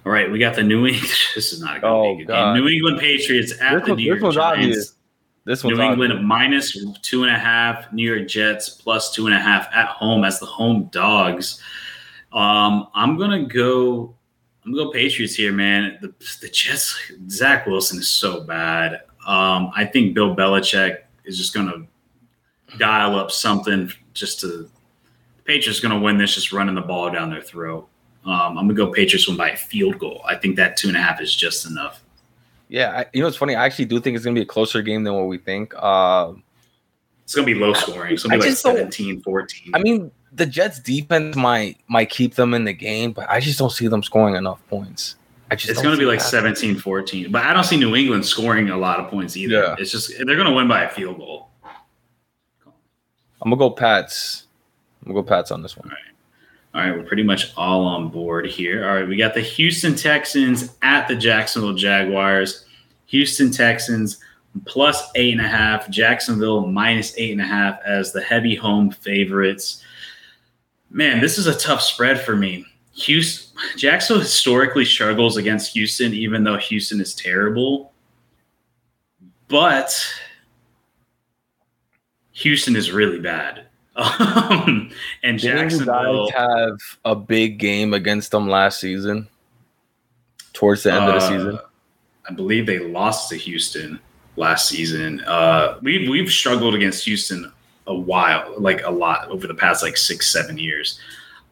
[0.07, 1.13] All right, we got the New England.
[1.35, 2.55] This is not a good, oh, game.
[2.55, 4.95] New England Patriots at this the New York Giants.
[5.45, 6.29] This one's New England obvious.
[6.29, 7.93] minus two and a half.
[7.93, 11.61] New York Jets plus two and a half at home as the home dogs.
[12.33, 14.15] Um, I'm gonna go.
[14.65, 15.99] I'm gonna go Patriots here, man.
[16.01, 16.97] The, the Jets.
[17.29, 19.01] Zach Wilson is so bad.
[19.27, 21.87] Um, I think Bill Belichick is just gonna
[22.79, 24.71] dial up something just to.
[25.51, 27.89] The Patriots gonna win this, just running the ball down their throat.
[28.25, 30.21] Um, I'm gonna go Patriots win by a field goal.
[30.25, 32.03] I think that two and a half is just enough.
[32.69, 33.57] Yeah, I, you know it's funny.
[33.57, 35.75] I actually do think it's gonna be a closer game than what we think.
[35.77, 36.35] Uh,
[37.25, 38.15] it's gonna be low scoring.
[38.15, 39.73] It's gonna be I like 17, 14.
[39.75, 43.59] I mean, the Jets defense might might keep them in the game, but I just
[43.59, 45.17] don't see them scoring enough points.
[45.51, 47.33] I just it's going to be like 17 14.
[47.33, 49.55] But I don't see New England scoring a lot of points either.
[49.55, 49.77] Yeah.
[49.79, 51.49] It's just they're going to win by a field goal.
[53.43, 54.47] I'm going to go Pats.
[55.07, 55.89] To go Pats on this one.
[55.89, 56.11] All right.
[56.73, 58.89] All right, we're pretty much all on board here.
[58.89, 62.65] All right, we got the Houston Texans at the Jacksonville Jaguars.
[63.07, 64.19] Houston Texans
[64.67, 68.91] plus eight and a half, Jacksonville minus eight and a half as the heavy home
[68.91, 69.85] favorites.
[70.91, 72.65] Man, this is a tough spread for me.
[72.93, 77.93] Houston, Jacksonville historically struggles against Houston, even though Houston is terrible.
[79.49, 80.07] But
[82.33, 83.67] Houston is really bad.
[84.01, 84.91] Um,
[85.23, 89.29] and Jacksonville guys have a big game against them last season,
[90.55, 91.59] towards the end uh, of the uh, season.
[92.29, 94.01] I believe they lost to Houston
[94.37, 95.21] last season.
[95.23, 97.53] Uh, we've we've struggled against Houston
[97.87, 100.99] a while, like a lot over the past like six seven years.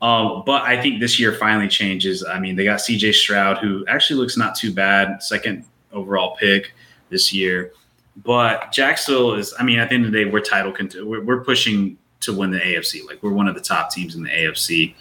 [0.00, 2.24] Um, but I think this year finally changes.
[2.24, 6.72] I mean, they got CJ Stroud, who actually looks not too bad, second overall pick
[7.10, 7.72] this year.
[8.16, 11.22] But Jacksonville is, I mean, at the end of the day, we're title cont- we're,
[11.22, 13.06] we're pushing to win the AFC.
[13.06, 14.94] Like we're one of the top teams in the AFC.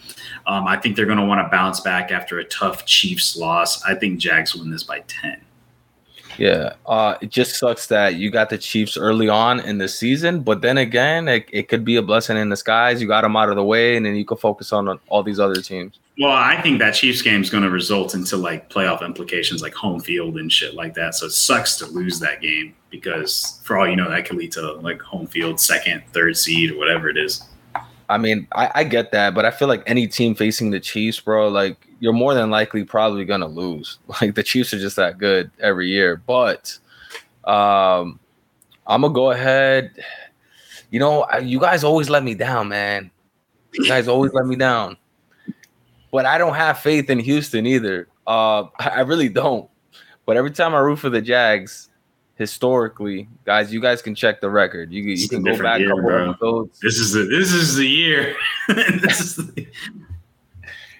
[0.45, 3.83] Um, I think they're going to want to bounce back after a tough Chiefs loss.
[3.83, 5.41] I think Jags win this by ten.
[6.37, 10.41] Yeah, uh, it just sucks that you got the Chiefs early on in the season,
[10.41, 13.01] but then again, it, it could be a blessing in disguise.
[13.01, 15.39] You got them out of the way, and then you can focus on all these
[15.39, 15.99] other teams.
[16.19, 19.75] Well, I think that Chiefs game is going to result into like playoff implications, like
[19.75, 21.13] home field and shit like that.
[21.13, 24.51] So it sucks to lose that game because, for all you know, that could lead
[24.53, 27.43] to like home field, second, third seed, or whatever it is.
[28.09, 31.19] I mean, I, I get that, but I feel like any team facing the Chiefs,
[31.19, 33.99] bro, like you're more than likely probably gonna lose.
[34.21, 36.21] Like the Chiefs are just that good every year.
[36.25, 36.77] But
[37.43, 38.19] um
[38.87, 39.91] I'm gonna go ahead.
[40.89, 43.11] You know, you guys always let me down, man.
[43.73, 44.97] You guys always let me down.
[46.11, 48.07] But I don't have faith in Houston either.
[48.25, 49.69] Uh I really don't.
[50.25, 51.89] But every time I root for the Jags,
[52.35, 54.91] historically, guys, you guys can check the record.
[54.91, 56.69] You, you can go back year, a couple.
[56.81, 58.35] This is the this is the year.
[58.69, 59.67] is the...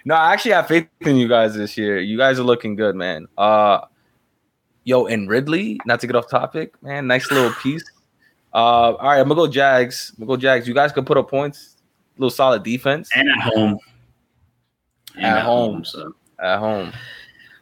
[0.06, 2.00] No, I actually have faith in you guys this year.
[2.00, 3.28] You guys are looking good, man.
[3.38, 3.82] Uh
[4.88, 7.08] yo, and Ridley, not to get off topic, man.
[7.08, 7.84] Nice little piece.
[8.54, 10.14] Uh, all right, I'm gonna go Jags.
[10.16, 10.68] I'm gonna go Jags.
[10.68, 11.76] You guys can put up points.
[12.18, 13.10] A little solid defense.
[13.14, 13.78] And at home.
[15.18, 15.76] At, at home.
[15.76, 15.86] home.
[15.86, 16.94] So at home.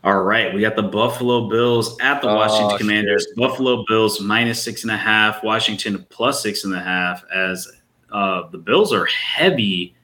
[0.05, 3.25] All right, we got the Buffalo Bills at the Washington oh, Commanders.
[3.27, 3.35] Shit.
[3.37, 7.23] Buffalo Bills minus six and a half, Washington plus six and a half.
[7.33, 7.67] As
[8.11, 9.95] uh, the Bills are heavy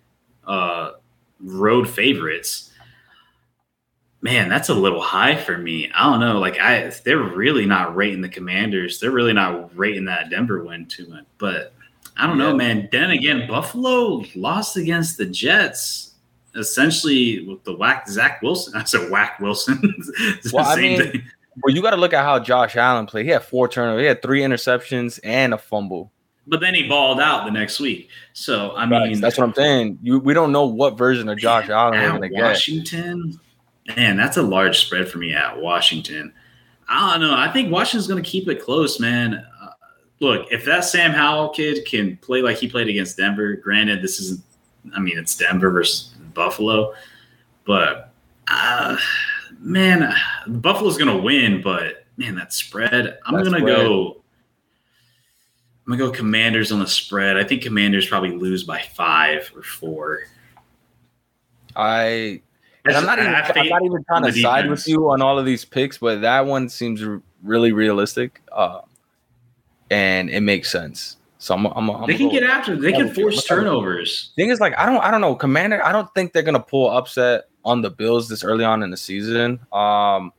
[0.47, 0.93] uh,
[1.39, 2.72] road favorites.
[4.24, 5.91] Man, that's a little high for me.
[5.93, 6.39] I don't know.
[6.39, 8.99] Like I, they're really not rating the Commanders.
[8.99, 11.26] They're really not rating that Denver win too much.
[11.38, 11.74] But
[12.18, 12.45] I don't yeah.
[12.45, 12.89] know, man.
[12.91, 16.11] Then again, Buffalo lost against the Jets
[16.56, 18.74] essentially with the whack Zach Wilson.
[18.76, 19.82] I said whack Wilson.
[20.54, 21.24] well, I mean, thing.
[21.64, 23.26] well, you got to look at how Josh Allen played.
[23.26, 24.02] He had four turnovers.
[24.02, 26.12] He had three interceptions and a fumble.
[26.47, 28.10] But then he balled out the next week.
[28.34, 29.99] So I mean, that's what I'm saying.
[30.02, 32.41] You, we don't know what version of Josh man, Allen we're going to get.
[32.41, 33.39] Washington,
[33.95, 36.34] man, that's a large spread for me at Washington.
[36.89, 37.38] I don't know.
[37.38, 39.45] I think Washington's going to keep it close, man.
[39.62, 39.70] Uh,
[40.20, 44.20] look, if that Sam Howell kid can play like he played against Denver, granted, this
[44.20, 44.41] isn't
[44.95, 46.93] I mean, it's Denver versus Buffalo,
[47.65, 48.13] but
[48.47, 48.97] uh,
[49.59, 50.13] man,
[50.47, 51.61] Buffalo's gonna win.
[51.61, 53.75] But man, that spread, I'm that gonna spread.
[53.75, 54.21] go.
[55.88, 57.38] I'm gonna go Commanders on the spread.
[57.38, 60.21] I think Commanders probably lose by five or four.
[61.75, 62.41] I
[62.86, 65.45] and I'm not even I'm not even trying to side with you on all of
[65.45, 67.03] these picks, but that one seems
[67.43, 68.82] really realistic, uh,
[69.89, 71.17] and it makes sense.
[71.41, 72.75] So I'm, I'm, I'm they can get after.
[72.75, 74.31] They can force turnovers.
[74.35, 75.83] Thing is, like I don't, I don't know, Commander.
[75.83, 78.97] I don't think they're gonna pull upset on the Bills this early on in the
[78.97, 79.59] season.
[79.73, 80.31] Um,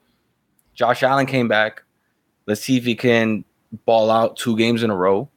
[0.75, 1.83] Josh Allen came back.
[2.47, 3.45] Let's see if he can
[3.85, 5.29] ball out two games in a row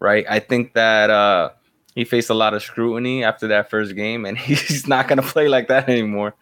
[0.00, 0.24] right?
[0.28, 1.50] I think that uh,
[1.94, 5.26] he faced a lot of scrutiny after that first game, and he's not going to
[5.26, 6.34] play like that anymore.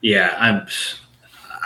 [0.00, 0.66] Yeah, I'm.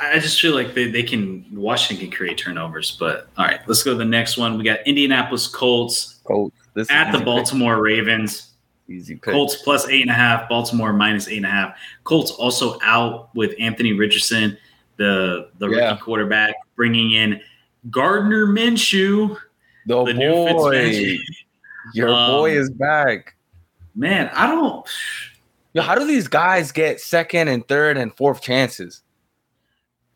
[0.00, 3.82] I just feel like they, they can Washington can create turnovers, but all right, let's
[3.82, 4.58] go to the next one.
[4.58, 6.20] We got Indianapolis Colts.
[6.24, 6.56] Colts
[6.90, 7.82] at the Baltimore pick.
[7.82, 8.50] Ravens.
[8.88, 9.34] Easy pick.
[9.34, 10.48] Colts plus eight and a half.
[10.48, 11.76] Baltimore minus eight and a half.
[12.04, 14.56] Colts also out with Anthony Richardson,
[14.96, 15.90] the the yeah.
[15.90, 17.40] rookie quarterback, bringing in
[17.90, 19.36] Gardner Minshew.
[19.86, 21.18] The, the boy,
[21.94, 23.34] your um, boy is back.
[23.94, 24.86] Man, I don't.
[25.72, 29.02] Yo, how do these guys get second and third and fourth chances?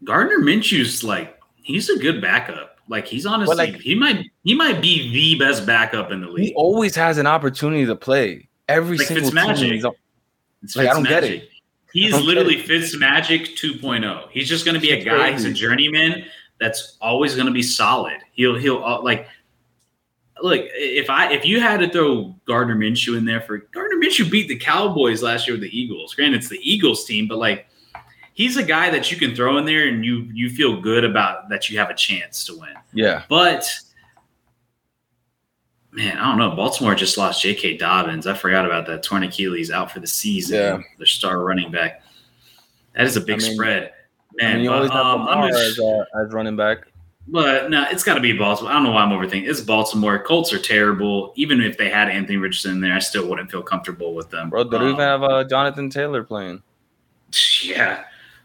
[0.05, 2.79] Gardner Minshew's like he's a good backup.
[2.89, 6.49] Like he's honestly like, he might he might be the best backup in the league.
[6.49, 9.83] He always has an opportunity to play every like single Fitzmagic.
[9.83, 9.93] team.
[10.63, 11.49] It's like, I don't get it.
[11.93, 14.31] He's literally Fitz Magic 2.0.
[14.31, 15.33] He's just going to be a guy.
[15.33, 16.25] He's a journeyman
[16.59, 18.17] that's always going to be solid.
[18.33, 19.29] He'll he'll uh, like
[20.41, 24.31] look, if I if you had to throw Gardner Minshew in there for Gardner Minshew
[24.31, 26.15] beat the Cowboys last year with the Eagles.
[26.15, 27.67] Granted, it's the Eagles team, but like
[28.43, 31.49] he's a guy that you can throw in there and you you feel good about
[31.49, 32.75] that you have a chance to win.
[32.93, 33.23] Yeah.
[33.29, 33.69] But
[35.93, 36.57] man, I don't know.
[36.57, 37.77] Baltimore just lost J.K.
[37.77, 38.27] Dobbins.
[38.27, 39.03] I forgot about that.
[39.03, 40.57] Torn Achilles out for the season.
[40.57, 40.79] Yeah.
[40.99, 42.03] Their star running back.
[42.95, 43.93] That is a big I mean, spread.
[44.35, 46.89] Man, I mean, you always have um, Lamar as, uh, as running back.
[47.29, 48.73] But no, it's got to be Baltimore.
[48.73, 49.49] I don't know why I'm overthinking.
[49.49, 50.19] It's Baltimore.
[50.19, 51.33] Colts are terrible.
[51.37, 54.51] Even if they had Anthony Richardson in there, I still wouldn't feel comfortable with them.
[54.51, 56.63] Bro, they um, even have uh, Jonathan Taylor playing.
[57.63, 58.05] Yeah.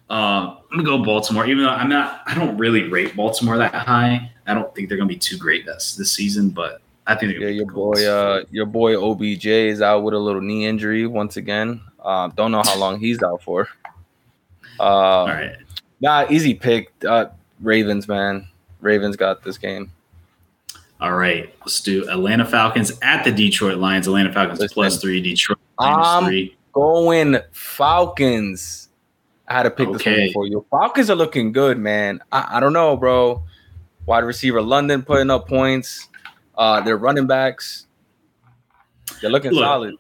[0.10, 2.22] Uh, I'm gonna go Baltimore, even though I'm not.
[2.26, 4.32] I don't really rate Baltimore that high.
[4.46, 7.50] I don't think they're gonna be too great this this season, but I think yeah,
[7.50, 11.82] your boy, uh, your boy OBJ is out with a little knee injury once again.
[12.02, 13.68] Uh, don't know how long he's out for.
[14.80, 15.56] Uh, All right,
[16.00, 16.92] nah, easy pick.
[17.06, 17.26] Uh,
[17.60, 18.48] Ravens, man.
[18.80, 19.92] Ravens got this game.
[21.02, 24.08] All right, let's do Atlanta Falcons at the Detroit Lions.
[24.08, 26.58] Atlanta Falcons Listen, plus three, Detroit minus I'm three.
[26.72, 28.87] Going Falcons.
[29.48, 30.28] I had to pick okay.
[30.28, 30.66] this one for you.
[30.70, 32.22] Falcons are looking good, man.
[32.32, 33.44] I, I, don't know, bro.
[34.06, 36.10] Wide receiver London putting up points.
[36.58, 37.86] Uh, their running backs,
[39.22, 39.96] they're looking Look, solid.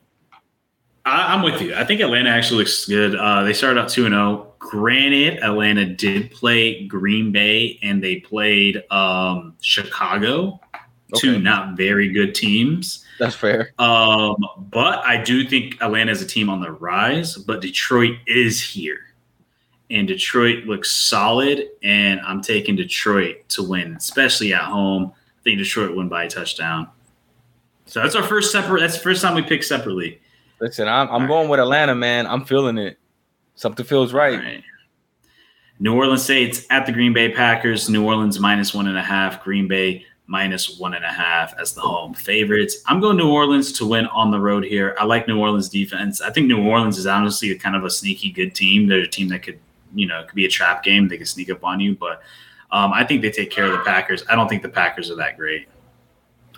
[1.06, 1.76] I, am with you.
[1.76, 3.16] I think Atlanta actually looks good.
[3.16, 4.54] Uh, they started out 2 0.
[4.60, 10.60] Granted, Atlanta did play Green Bay and they played um, Chicago,
[11.14, 11.20] okay.
[11.20, 13.06] two not very good teams.
[13.20, 13.74] That's fair.
[13.80, 18.62] Um, but I do think Atlanta is a team on the rise, but Detroit is
[18.62, 19.07] here.
[19.90, 25.14] And Detroit looks solid, and I'm taking Detroit to win, especially at home.
[25.40, 26.90] I think Detroit win by a touchdown.
[27.86, 28.82] So that's our first separate.
[28.82, 30.20] That's the first time we pick separately.
[30.60, 32.28] Listen, I'm, I'm going with Atlanta, man.
[32.28, 32.98] I'm feeling it.
[33.56, 34.38] Something feels right.
[34.38, 34.64] right.
[35.80, 37.90] New Orleans Saints at the Green Bay Packers.
[37.90, 39.44] New Orleans minus one and a half.
[39.44, 42.82] Green Bay minus one and a half as the home favorites.
[42.88, 44.96] I'm going New Orleans to win on the road here.
[45.00, 46.20] I like New Orleans defense.
[46.20, 48.88] I think New Orleans is honestly a kind of a sneaky good team.
[48.88, 49.60] They're a team that could,
[49.98, 51.08] you know, it could be a trap game.
[51.08, 52.22] They could sneak up on you, but
[52.72, 54.24] um, I think they take care of the Packers.
[54.30, 55.68] I don't think the Packers are that great.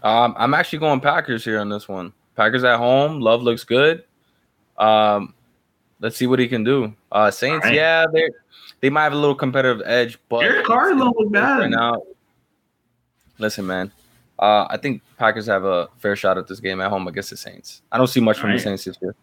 [0.04, 2.14] Um, I'm actually going Packers here on this one.
[2.36, 3.20] Packers at home.
[3.20, 4.04] Love looks good.
[4.78, 5.34] Um,
[6.00, 6.96] let's see what he can do.
[7.12, 7.74] Uh, Saints, right.
[7.74, 8.30] yeah, they
[8.80, 12.02] they might have a little competitive edge, but Derek Carr don't look bad right now.
[13.38, 13.92] Listen, man.
[14.38, 17.38] Uh, I think Packers have a fair shot at this game at home against the
[17.38, 17.82] Saints.
[17.92, 18.58] I don't see much All from right.
[18.58, 19.14] the Saints this year.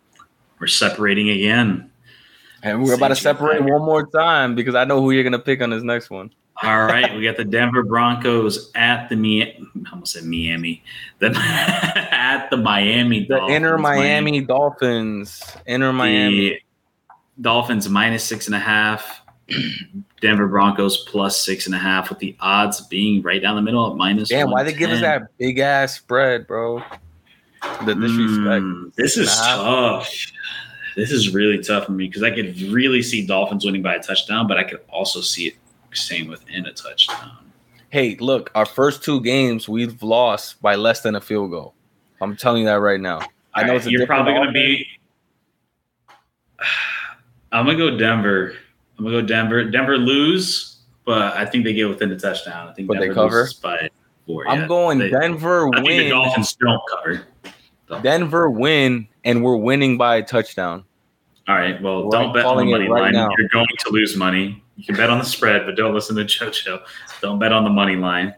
[0.59, 1.91] We're separating again.
[2.67, 5.63] And we're about to separate one more time because I know who you're gonna pick
[5.63, 6.33] on this next one.
[6.65, 10.83] All right, we got the Denver Broncos at the Mi- I almost said Miami.
[11.21, 13.57] The at the Miami the Dolphins.
[13.57, 15.57] Inter Miami, Miami Dolphins.
[15.67, 16.61] Inter Miami.
[17.41, 19.21] Dolphins minus six and a half.
[20.21, 23.89] Denver Broncos plus six and a half, with the odds being right down the middle
[23.89, 24.29] at minus.
[24.29, 26.83] Damn, why they give us that big ass spread, bro?
[27.85, 28.65] The disrespect.
[28.65, 30.11] Mm, this is tough.
[30.97, 34.03] This is really tough for me because I could really see Dolphins winning by a
[34.03, 35.55] touchdown, but I could also see it
[35.93, 37.37] staying within a touchdown.
[37.91, 41.75] Hey, look, our first two games we've lost by less than a field goal.
[42.23, 43.21] I'm telling you that right now.
[43.55, 44.87] I know right, you're probably going to be.
[47.53, 48.55] I'm gonna go Denver.
[48.99, 49.65] I'm gonna go Denver.
[49.65, 52.69] Denver lose, but I think they get within a touchdown.
[52.69, 53.89] I think but Denver they cover by
[54.27, 54.49] four.
[54.49, 55.85] I'm going they, Denver I win.
[55.85, 57.27] think the Dolphins don't cover.
[58.03, 60.85] Denver win, and we're winning by a touchdown.
[61.49, 61.81] All right.
[61.81, 63.13] Well, don't bet on the money right line.
[63.13, 63.29] Now.
[63.39, 64.63] You're going to lose money.
[64.77, 66.83] You can bet on the spread, but don't listen to JoJo.
[67.23, 68.35] Don't bet on the money line.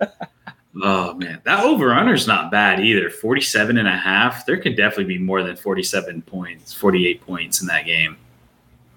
[0.82, 3.10] oh man, that over under is not bad either.
[3.10, 4.46] 47 and a half.
[4.46, 8.16] There could definitely be more than 47 points, 48 points in that game.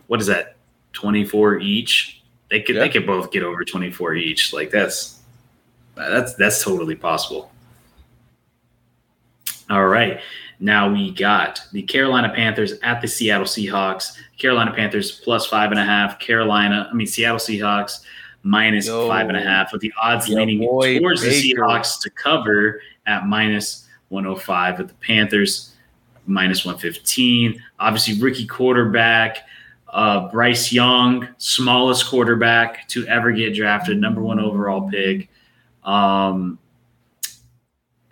[0.07, 0.55] What is that?
[0.93, 2.23] 24 each.
[2.49, 4.53] They could they could both get over 24 each.
[4.53, 5.19] Like that's
[5.95, 7.51] that's that's totally possible.
[9.69, 10.19] All right.
[10.59, 14.17] Now we got the Carolina Panthers at the Seattle Seahawks.
[14.37, 16.19] Carolina Panthers plus five and a half.
[16.19, 18.01] Carolina, I mean Seattle Seahawks
[18.43, 21.29] minus Yo, five and a half, with the odds leaning towards Baker.
[21.29, 25.73] the Seahawks to cover at minus 105, with the Panthers
[26.27, 27.61] minus 115.
[27.79, 29.39] Obviously, rookie quarterback.
[29.89, 35.29] Uh, Bryce Young, smallest quarterback to ever get drafted, number one overall pick.
[35.83, 36.59] Um,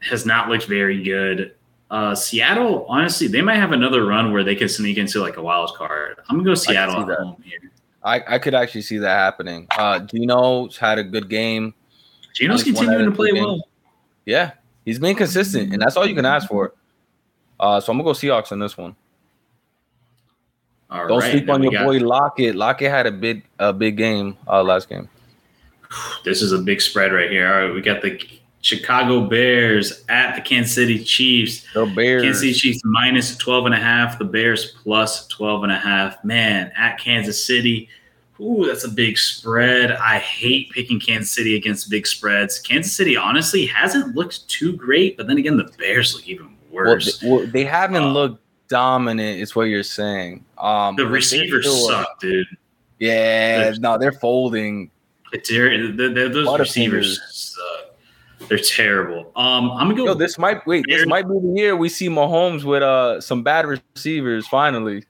[0.10, 1.54] has not looked very good.
[1.90, 5.42] Uh, Seattle, honestly, they might have another run where they can sneak into like a
[5.42, 6.18] wild card.
[6.30, 7.72] I'm gonna go Seattle at home here.
[8.04, 9.68] I, I could actually see that happening.
[9.78, 11.74] Uh, Geno's had a good game.
[12.34, 13.68] Geno's continuing to play well.
[14.26, 14.54] Yeah,
[14.86, 16.74] he's been consistent, and that's all you can ask for.
[17.60, 18.96] Uh, so I'm gonna go Seahawks on this one.
[20.90, 22.56] All Don't right, sleep on your got, boy Lockett.
[22.56, 25.10] Lockett had a big a big game uh, last game.
[26.26, 27.54] This is a big spread right here.
[27.54, 28.20] All right, we got the
[28.64, 31.66] Chicago Bears at the Kansas City Chiefs.
[31.74, 32.24] The Bears.
[32.24, 34.18] Kansas City Chiefs minus 12 and a half.
[34.18, 36.24] The Bears plus 12 and a half.
[36.24, 37.90] Man, at Kansas City.
[38.40, 39.92] Ooh, that's a big spread.
[39.92, 42.58] I hate picking Kansas City against big spreads.
[42.58, 47.22] Kansas City honestly hasn't looked too great, but then again, the Bears look even worse.
[47.22, 50.46] Well, they, well, they haven't uh, looked dominant, is what you're saying.
[50.58, 52.48] Um, the receivers suck, dude.
[53.00, 54.90] Yeah, they're, no, they're folding.
[55.32, 57.53] They're, they're, those receivers.
[58.48, 59.32] They're terrible.
[59.36, 60.06] Um, I'm gonna go.
[60.06, 60.86] Yo, this might wait.
[60.88, 64.48] This might be the year we see Mahomes with uh some bad receivers.
[64.48, 65.04] Finally,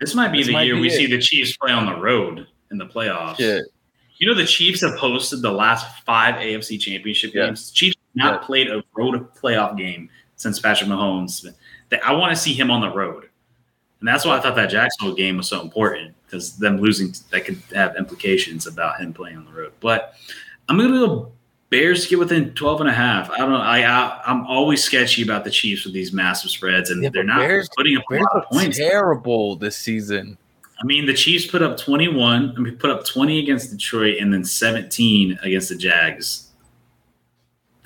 [0.00, 0.96] this might be this the might year be we it.
[0.96, 3.38] see the Chiefs play on the road in the playoffs.
[3.38, 3.60] Yeah.
[4.18, 7.46] You know the Chiefs have hosted the last five AFC Championship yeah.
[7.46, 7.70] games.
[7.70, 8.46] Chiefs not yeah.
[8.46, 11.46] played a road playoff game since Patrick Mahomes.
[12.04, 13.28] I want to see him on the road,
[14.00, 17.44] and that's why I thought that Jacksonville game was so important because them losing that
[17.44, 19.72] could have implications about him playing on the road.
[19.80, 20.14] But
[20.68, 21.32] I'm going to go
[21.70, 23.30] Bears get within 12 and a half.
[23.30, 23.56] I don't know.
[23.58, 27.24] I, I am always sketchy about the Chiefs with these massive spreads, and yeah, they're
[27.24, 28.78] not Bears, putting up Bears a lot of points.
[28.78, 30.38] Terrible this season.
[30.80, 32.54] I mean, the Chiefs put up 21.
[32.56, 36.48] I mean, put up 20 against Detroit, and then 17 against the Jags.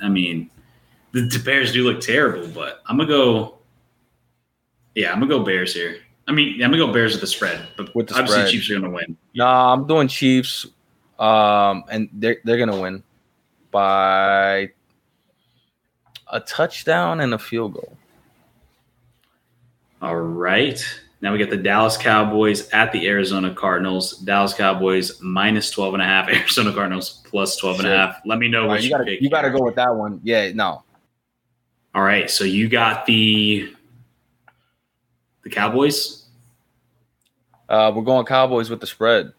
[0.01, 0.49] I mean,
[1.11, 3.59] the, the Bears do look terrible, but I'm gonna go.
[4.95, 5.97] Yeah, I'm gonna go Bears here.
[6.29, 8.53] I mean, I'm gonna go Bears with the spread, but with the obviously spread.
[8.53, 9.17] Chiefs are gonna win.
[9.35, 10.67] Nah, I'm doing Chiefs,
[11.19, 13.03] um, and they're they're gonna win
[13.73, 14.71] by
[16.29, 17.97] a touchdown and a field goal.
[20.01, 20.85] All right.
[21.21, 24.19] Now we get the Dallas Cowboys at the Arizona Cardinals.
[24.19, 28.21] Dallas Cowboys minus 12 and a half, Arizona Cardinals plus 12 and a half.
[28.25, 30.21] Let me know what you, gotta, you gotta go with that one.
[30.23, 30.83] Yeah, no.
[31.95, 32.31] All right.
[32.31, 33.75] So you got the
[35.43, 36.27] the Cowboys?
[37.69, 39.33] Uh, we're going Cowboys with the spread.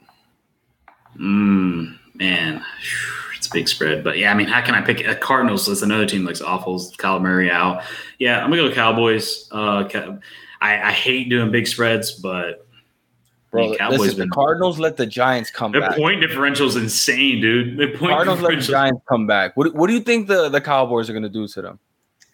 [1.18, 2.64] Mm, man
[3.54, 4.04] big spread.
[4.04, 5.68] But yeah, I mean, how can I pick a Cardinals?
[5.68, 6.78] That's another team looks awful.
[6.98, 7.84] Kyler Murray out.
[8.20, 9.48] Yeah, I'm gonna go Cowboys.
[9.52, 9.88] Uh,
[10.62, 12.66] I, I hate doing big spreads, but
[13.54, 15.96] Bro, I mean, Cowboys listen, been, the Cardinals let the Giants come their back.
[15.96, 17.78] point differential is insane, dude.
[17.78, 19.56] Their point Cardinals let the Giants come back.
[19.56, 21.80] What, what do you think the, the Cowboys are going to do to them?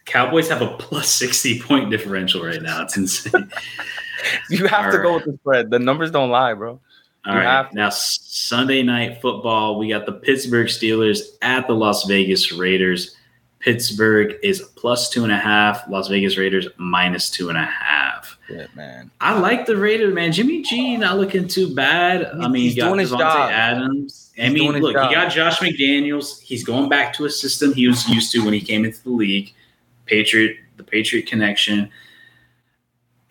[0.05, 2.83] Cowboys have a plus 60 point differential right now.
[2.83, 3.51] It's insane.
[4.49, 5.03] you have All to right.
[5.03, 5.69] go with the spread.
[5.69, 6.79] The numbers don't lie, bro.
[7.29, 7.73] All you right.
[7.73, 13.15] Now, Sunday night football, we got the Pittsburgh Steelers at the Las Vegas Raiders.
[13.59, 15.87] Pittsburgh is plus two and a half.
[15.89, 18.37] Las Vegas Raiders minus two and a half.
[18.49, 19.11] Yeah, man.
[19.19, 20.31] I like the Raiders, man.
[20.31, 22.25] Jimmy G not looking too bad.
[22.25, 23.51] I mean, he's got doing his job.
[23.51, 24.31] Adams.
[24.41, 26.39] I mean, look, he got Josh McDaniels.
[26.41, 29.11] He's going back to a system he was used to when he came into the
[29.11, 29.53] league.
[30.05, 31.89] Patriot, the Patriot connection.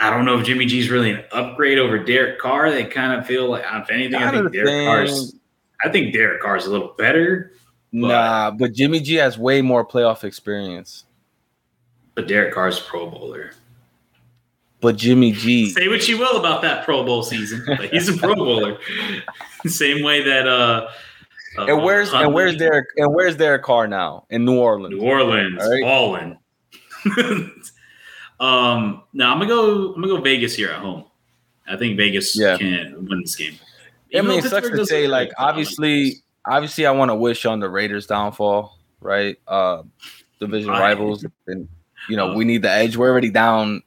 [0.01, 2.71] I don't know if Jimmy G's really an upgrade over Derek Carr.
[2.71, 5.35] They kind of feel like, if anything, I think Derek Carr's.
[5.85, 7.53] I think Derek Carr's a little better.
[7.93, 11.05] But, nah, but Jimmy G has way more playoff experience.
[12.15, 13.53] But Derek Carr's a Pro Bowler.
[14.81, 15.71] But Jimmy G.
[15.71, 18.79] Say what you will about that Pro Bowl season, but he's a Pro Bowler.
[19.67, 20.47] Same way that.
[20.47, 20.89] uh
[21.57, 22.27] uh, and where's Huntley.
[22.27, 24.95] and where's Derek and where's Derek Carr now in New Orleans?
[24.95, 26.37] New Orleans, right?
[28.41, 29.95] Um, no, I'm gonna go.
[29.95, 31.05] I'm gonna go Vegas here at home.
[31.69, 32.57] I think Vegas yeah.
[32.57, 33.59] can win this game.
[34.17, 35.07] I mean, it sucks to say.
[35.07, 39.39] Like, obviously, obviously, I want to wish on the Raiders' downfall, right?
[39.47, 39.83] Uh,
[40.41, 40.81] division right.
[40.81, 41.69] rivals, and
[42.09, 42.97] you know, we need the edge.
[42.97, 43.83] We're already down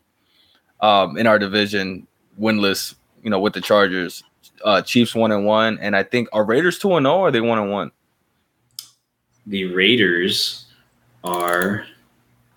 [0.81, 2.07] um, in our division,
[2.39, 2.95] winless.
[3.23, 4.23] You know, with the Chargers,
[4.65, 7.31] uh, Chiefs one and one, and I think are Raiders two and zero, or are
[7.31, 7.91] they one and one?
[9.47, 10.65] The Raiders
[11.23, 11.85] are.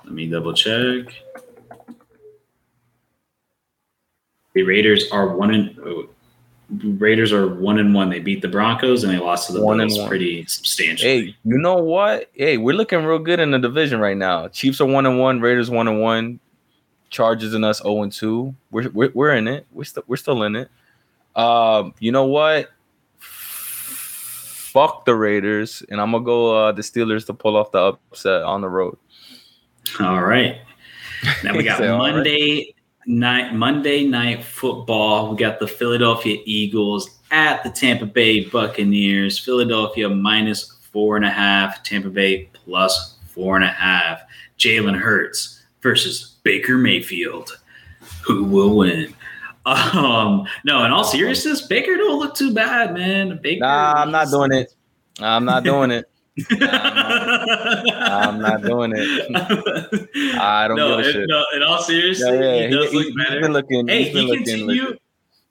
[0.05, 1.15] Let me double check.
[4.55, 6.09] The Raiders are one and oh,
[6.71, 8.09] Raiders are one and one.
[8.09, 11.27] They beat the Broncos and they lost to the one Bills pretty substantially.
[11.27, 12.31] Hey, you know what?
[12.33, 14.49] Hey, we're looking real good in the division right now.
[14.49, 15.41] Chiefs are one and one.
[15.41, 16.41] Raiders one and one.
[17.11, 18.55] Chargers and us zero oh and two.
[18.71, 19.67] We're, we're we're in it.
[19.73, 20.69] We're still we're still in it.
[21.37, 22.71] Um, you know what?
[23.19, 28.43] Fuck the Raiders, and I'm gonna go uh, the Steelers to pull off the upset
[28.43, 28.97] on the road.
[30.01, 30.59] All right.
[31.45, 32.74] Now we got Monday
[33.07, 35.31] night Monday night football.
[35.31, 39.39] We got the Philadelphia Eagles at the Tampa Bay Buccaneers.
[39.39, 41.83] Philadelphia minus four and a half.
[41.83, 44.21] Tampa Bay plus four and a half.
[44.59, 47.59] Jalen Hurts versus Baker Mayfield.
[48.25, 49.15] Who will win?
[49.67, 53.39] Um, no, in all seriousness, Baker don't look too bad, man.
[53.43, 54.75] Baker, nah, I'm not doing it.
[55.21, 56.11] I'm not doing it.
[56.51, 59.30] I'm, not, doing it.
[60.41, 61.28] I don't no, give a shit.
[61.28, 62.66] No, in all seriousness, yeah, yeah.
[62.66, 63.32] he does he, look he, better.
[63.35, 63.89] He's been looking.
[63.89, 64.99] Hey, he's he continued.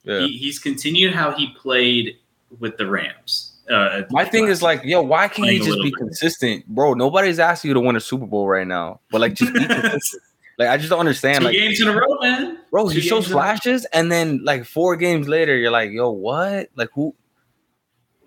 [0.03, 0.19] Yeah.
[0.21, 2.17] He, he's continued how he played
[2.59, 3.53] with the Rams.
[3.69, 5.95] Uh, My thing is like, yo, why can't he just be bit.
[5.95, 6.93] consistent, bro?
[6.93, 10.23] Nobody's asking you to win a Super Bowl right now, but like, just be consistent.
[10.59, 11.39] Like, I just don't understand.
[11.39, 12.59] Two like, games in a row, man.
[12.69, 16.69] Bro, Two he shows flashes, and then like four games later, you're like, yo, what?
[16.75, 17.15] Like, who?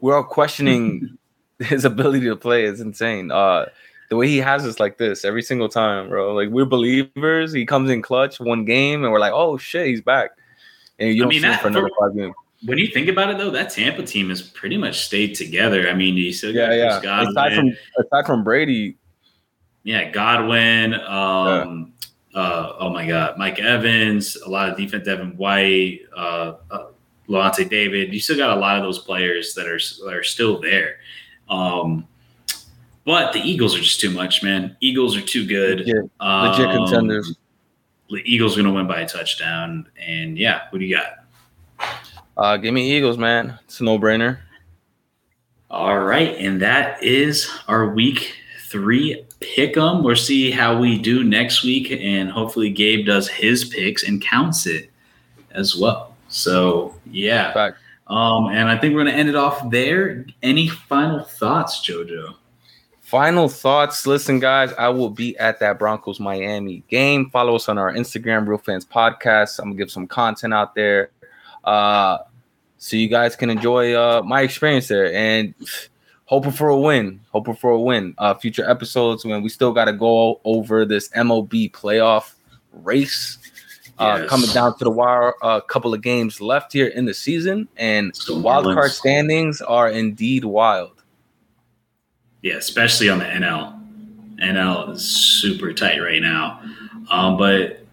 [0.01, 1.19] We're all questioning
[1.59, 3.31] his ability to play is insane.
[3.31, 3.67] Uh,
[4.09, 6.35] the way he has us like this every single time, bro.
[6.35, 7.53] Like we're believers.
[7.53, 10.31] He comes in clutch one game, and we're like, oh shit, he's back.
[10.99, 12.35] And you don't I mean, see that, for another for, five games.
[12.65, 15.89] When you think about it, though, that Tampa team has pretty much stayed together.
[15.89, 17.29] I mean, you still got yeah, yeah.
[17.29, 18.97] Aside from aside from Brady,
[19.83, 20.95] yeah, Godwin.
[20.95, 21.93] Um,
[22.31, 22.41] yeah.
[22.41, 26.87] Uh, oh my God, Mike Evans, a lot of defense, Devin White, uh, uh,
[27.29, 28.13] David.
[28.13, 30.97] You still got a lot of those players that are that are still there.
[31.49, 32.07] Um,
[33.05, 34.77] but the Eagles are just too much, man.
[34.81, 35.81] Eagles are too good.
[35.81, 37.37] Legit, legit um, contenders.
[38.11, 39.89] The Eagles are going to win by a touchdown.
[40.01, 41.25] And yeah, what do you got?
[42.37, 43.59] Uh, give me Eagles, man.
[43.65, 44.39] It's a no brainer.
[45.71, 46.37] All right.
[46.37, 48.35] And that is our week
[48.69, 50.03] three pick 'em.
[50.03, 51.91] We'll see how we do next week.
[51.91, 54.91] And hopefully, Gabe does his picks and counts it
[55.53, 56.15] as well.
[56.29, 57.53] So, yeah.
[57.53, 57.79] Fact.
[58.07, 60.27] Um, and I think we're going to end it off there.
[60.43, 62.37] Any final thoughts, JoJo?
[63.01, 64.07] Final thoughts.
[64.07, 67.31] Listen, guys, I will be at that Broncos Miami game.
[67.31, 69.61] Follow us on our Instagram, Real Fans Podcast.
[69.61, 71.11] I'm gonna give some content out there,
[71.63, 72.19] uh,
[72.79, 75.13] so you guys can enjoy uh, my experience there.
[75.13, 75.55] And
[76.25, 77.21] hoping for a win.
[77.31, 78.13] Hoping for a win.
[78.19, 82.35] Uh, future episodes when we still got to go over this MLB playoff
[82.73, 83.39] race.
[83.99, 84.29] Uh, yes.
[84.29, 87.67] coming down to the wire, a uh, couple of games left here in the season,
[87.79, 91.03] and so wild card standings are indeed wild.
[92.43, 93.77] Yeah, especially on the NL.
[94.39, 96.61] NL is super tight right now.
[97.11, 97.87] Um, but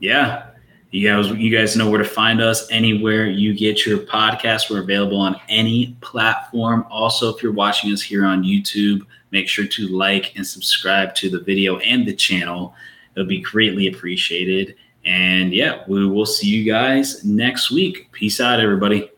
[0.00, 0.48] yeah,
[0.90, 2.70] you guys, you guys know where to find us.
[2.70, 6.86] Anywhere you get your podcast, we're available on any platform.
[6.90, 11.30] Also, if you're watching us here on YouTube, make sure to like and subscribe to
[11.30, 12.74] the video and the channel.
[13.14, 14.76] It would be greatly appreciated.
[15.08, 18.12] And yeah, we will see you guys next week.
[18.12, 19.10] Peace out, everybody.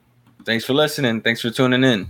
[0.45, 1.21] Thanks for listening.
[1.21, 2.09] Thanks for tuning in.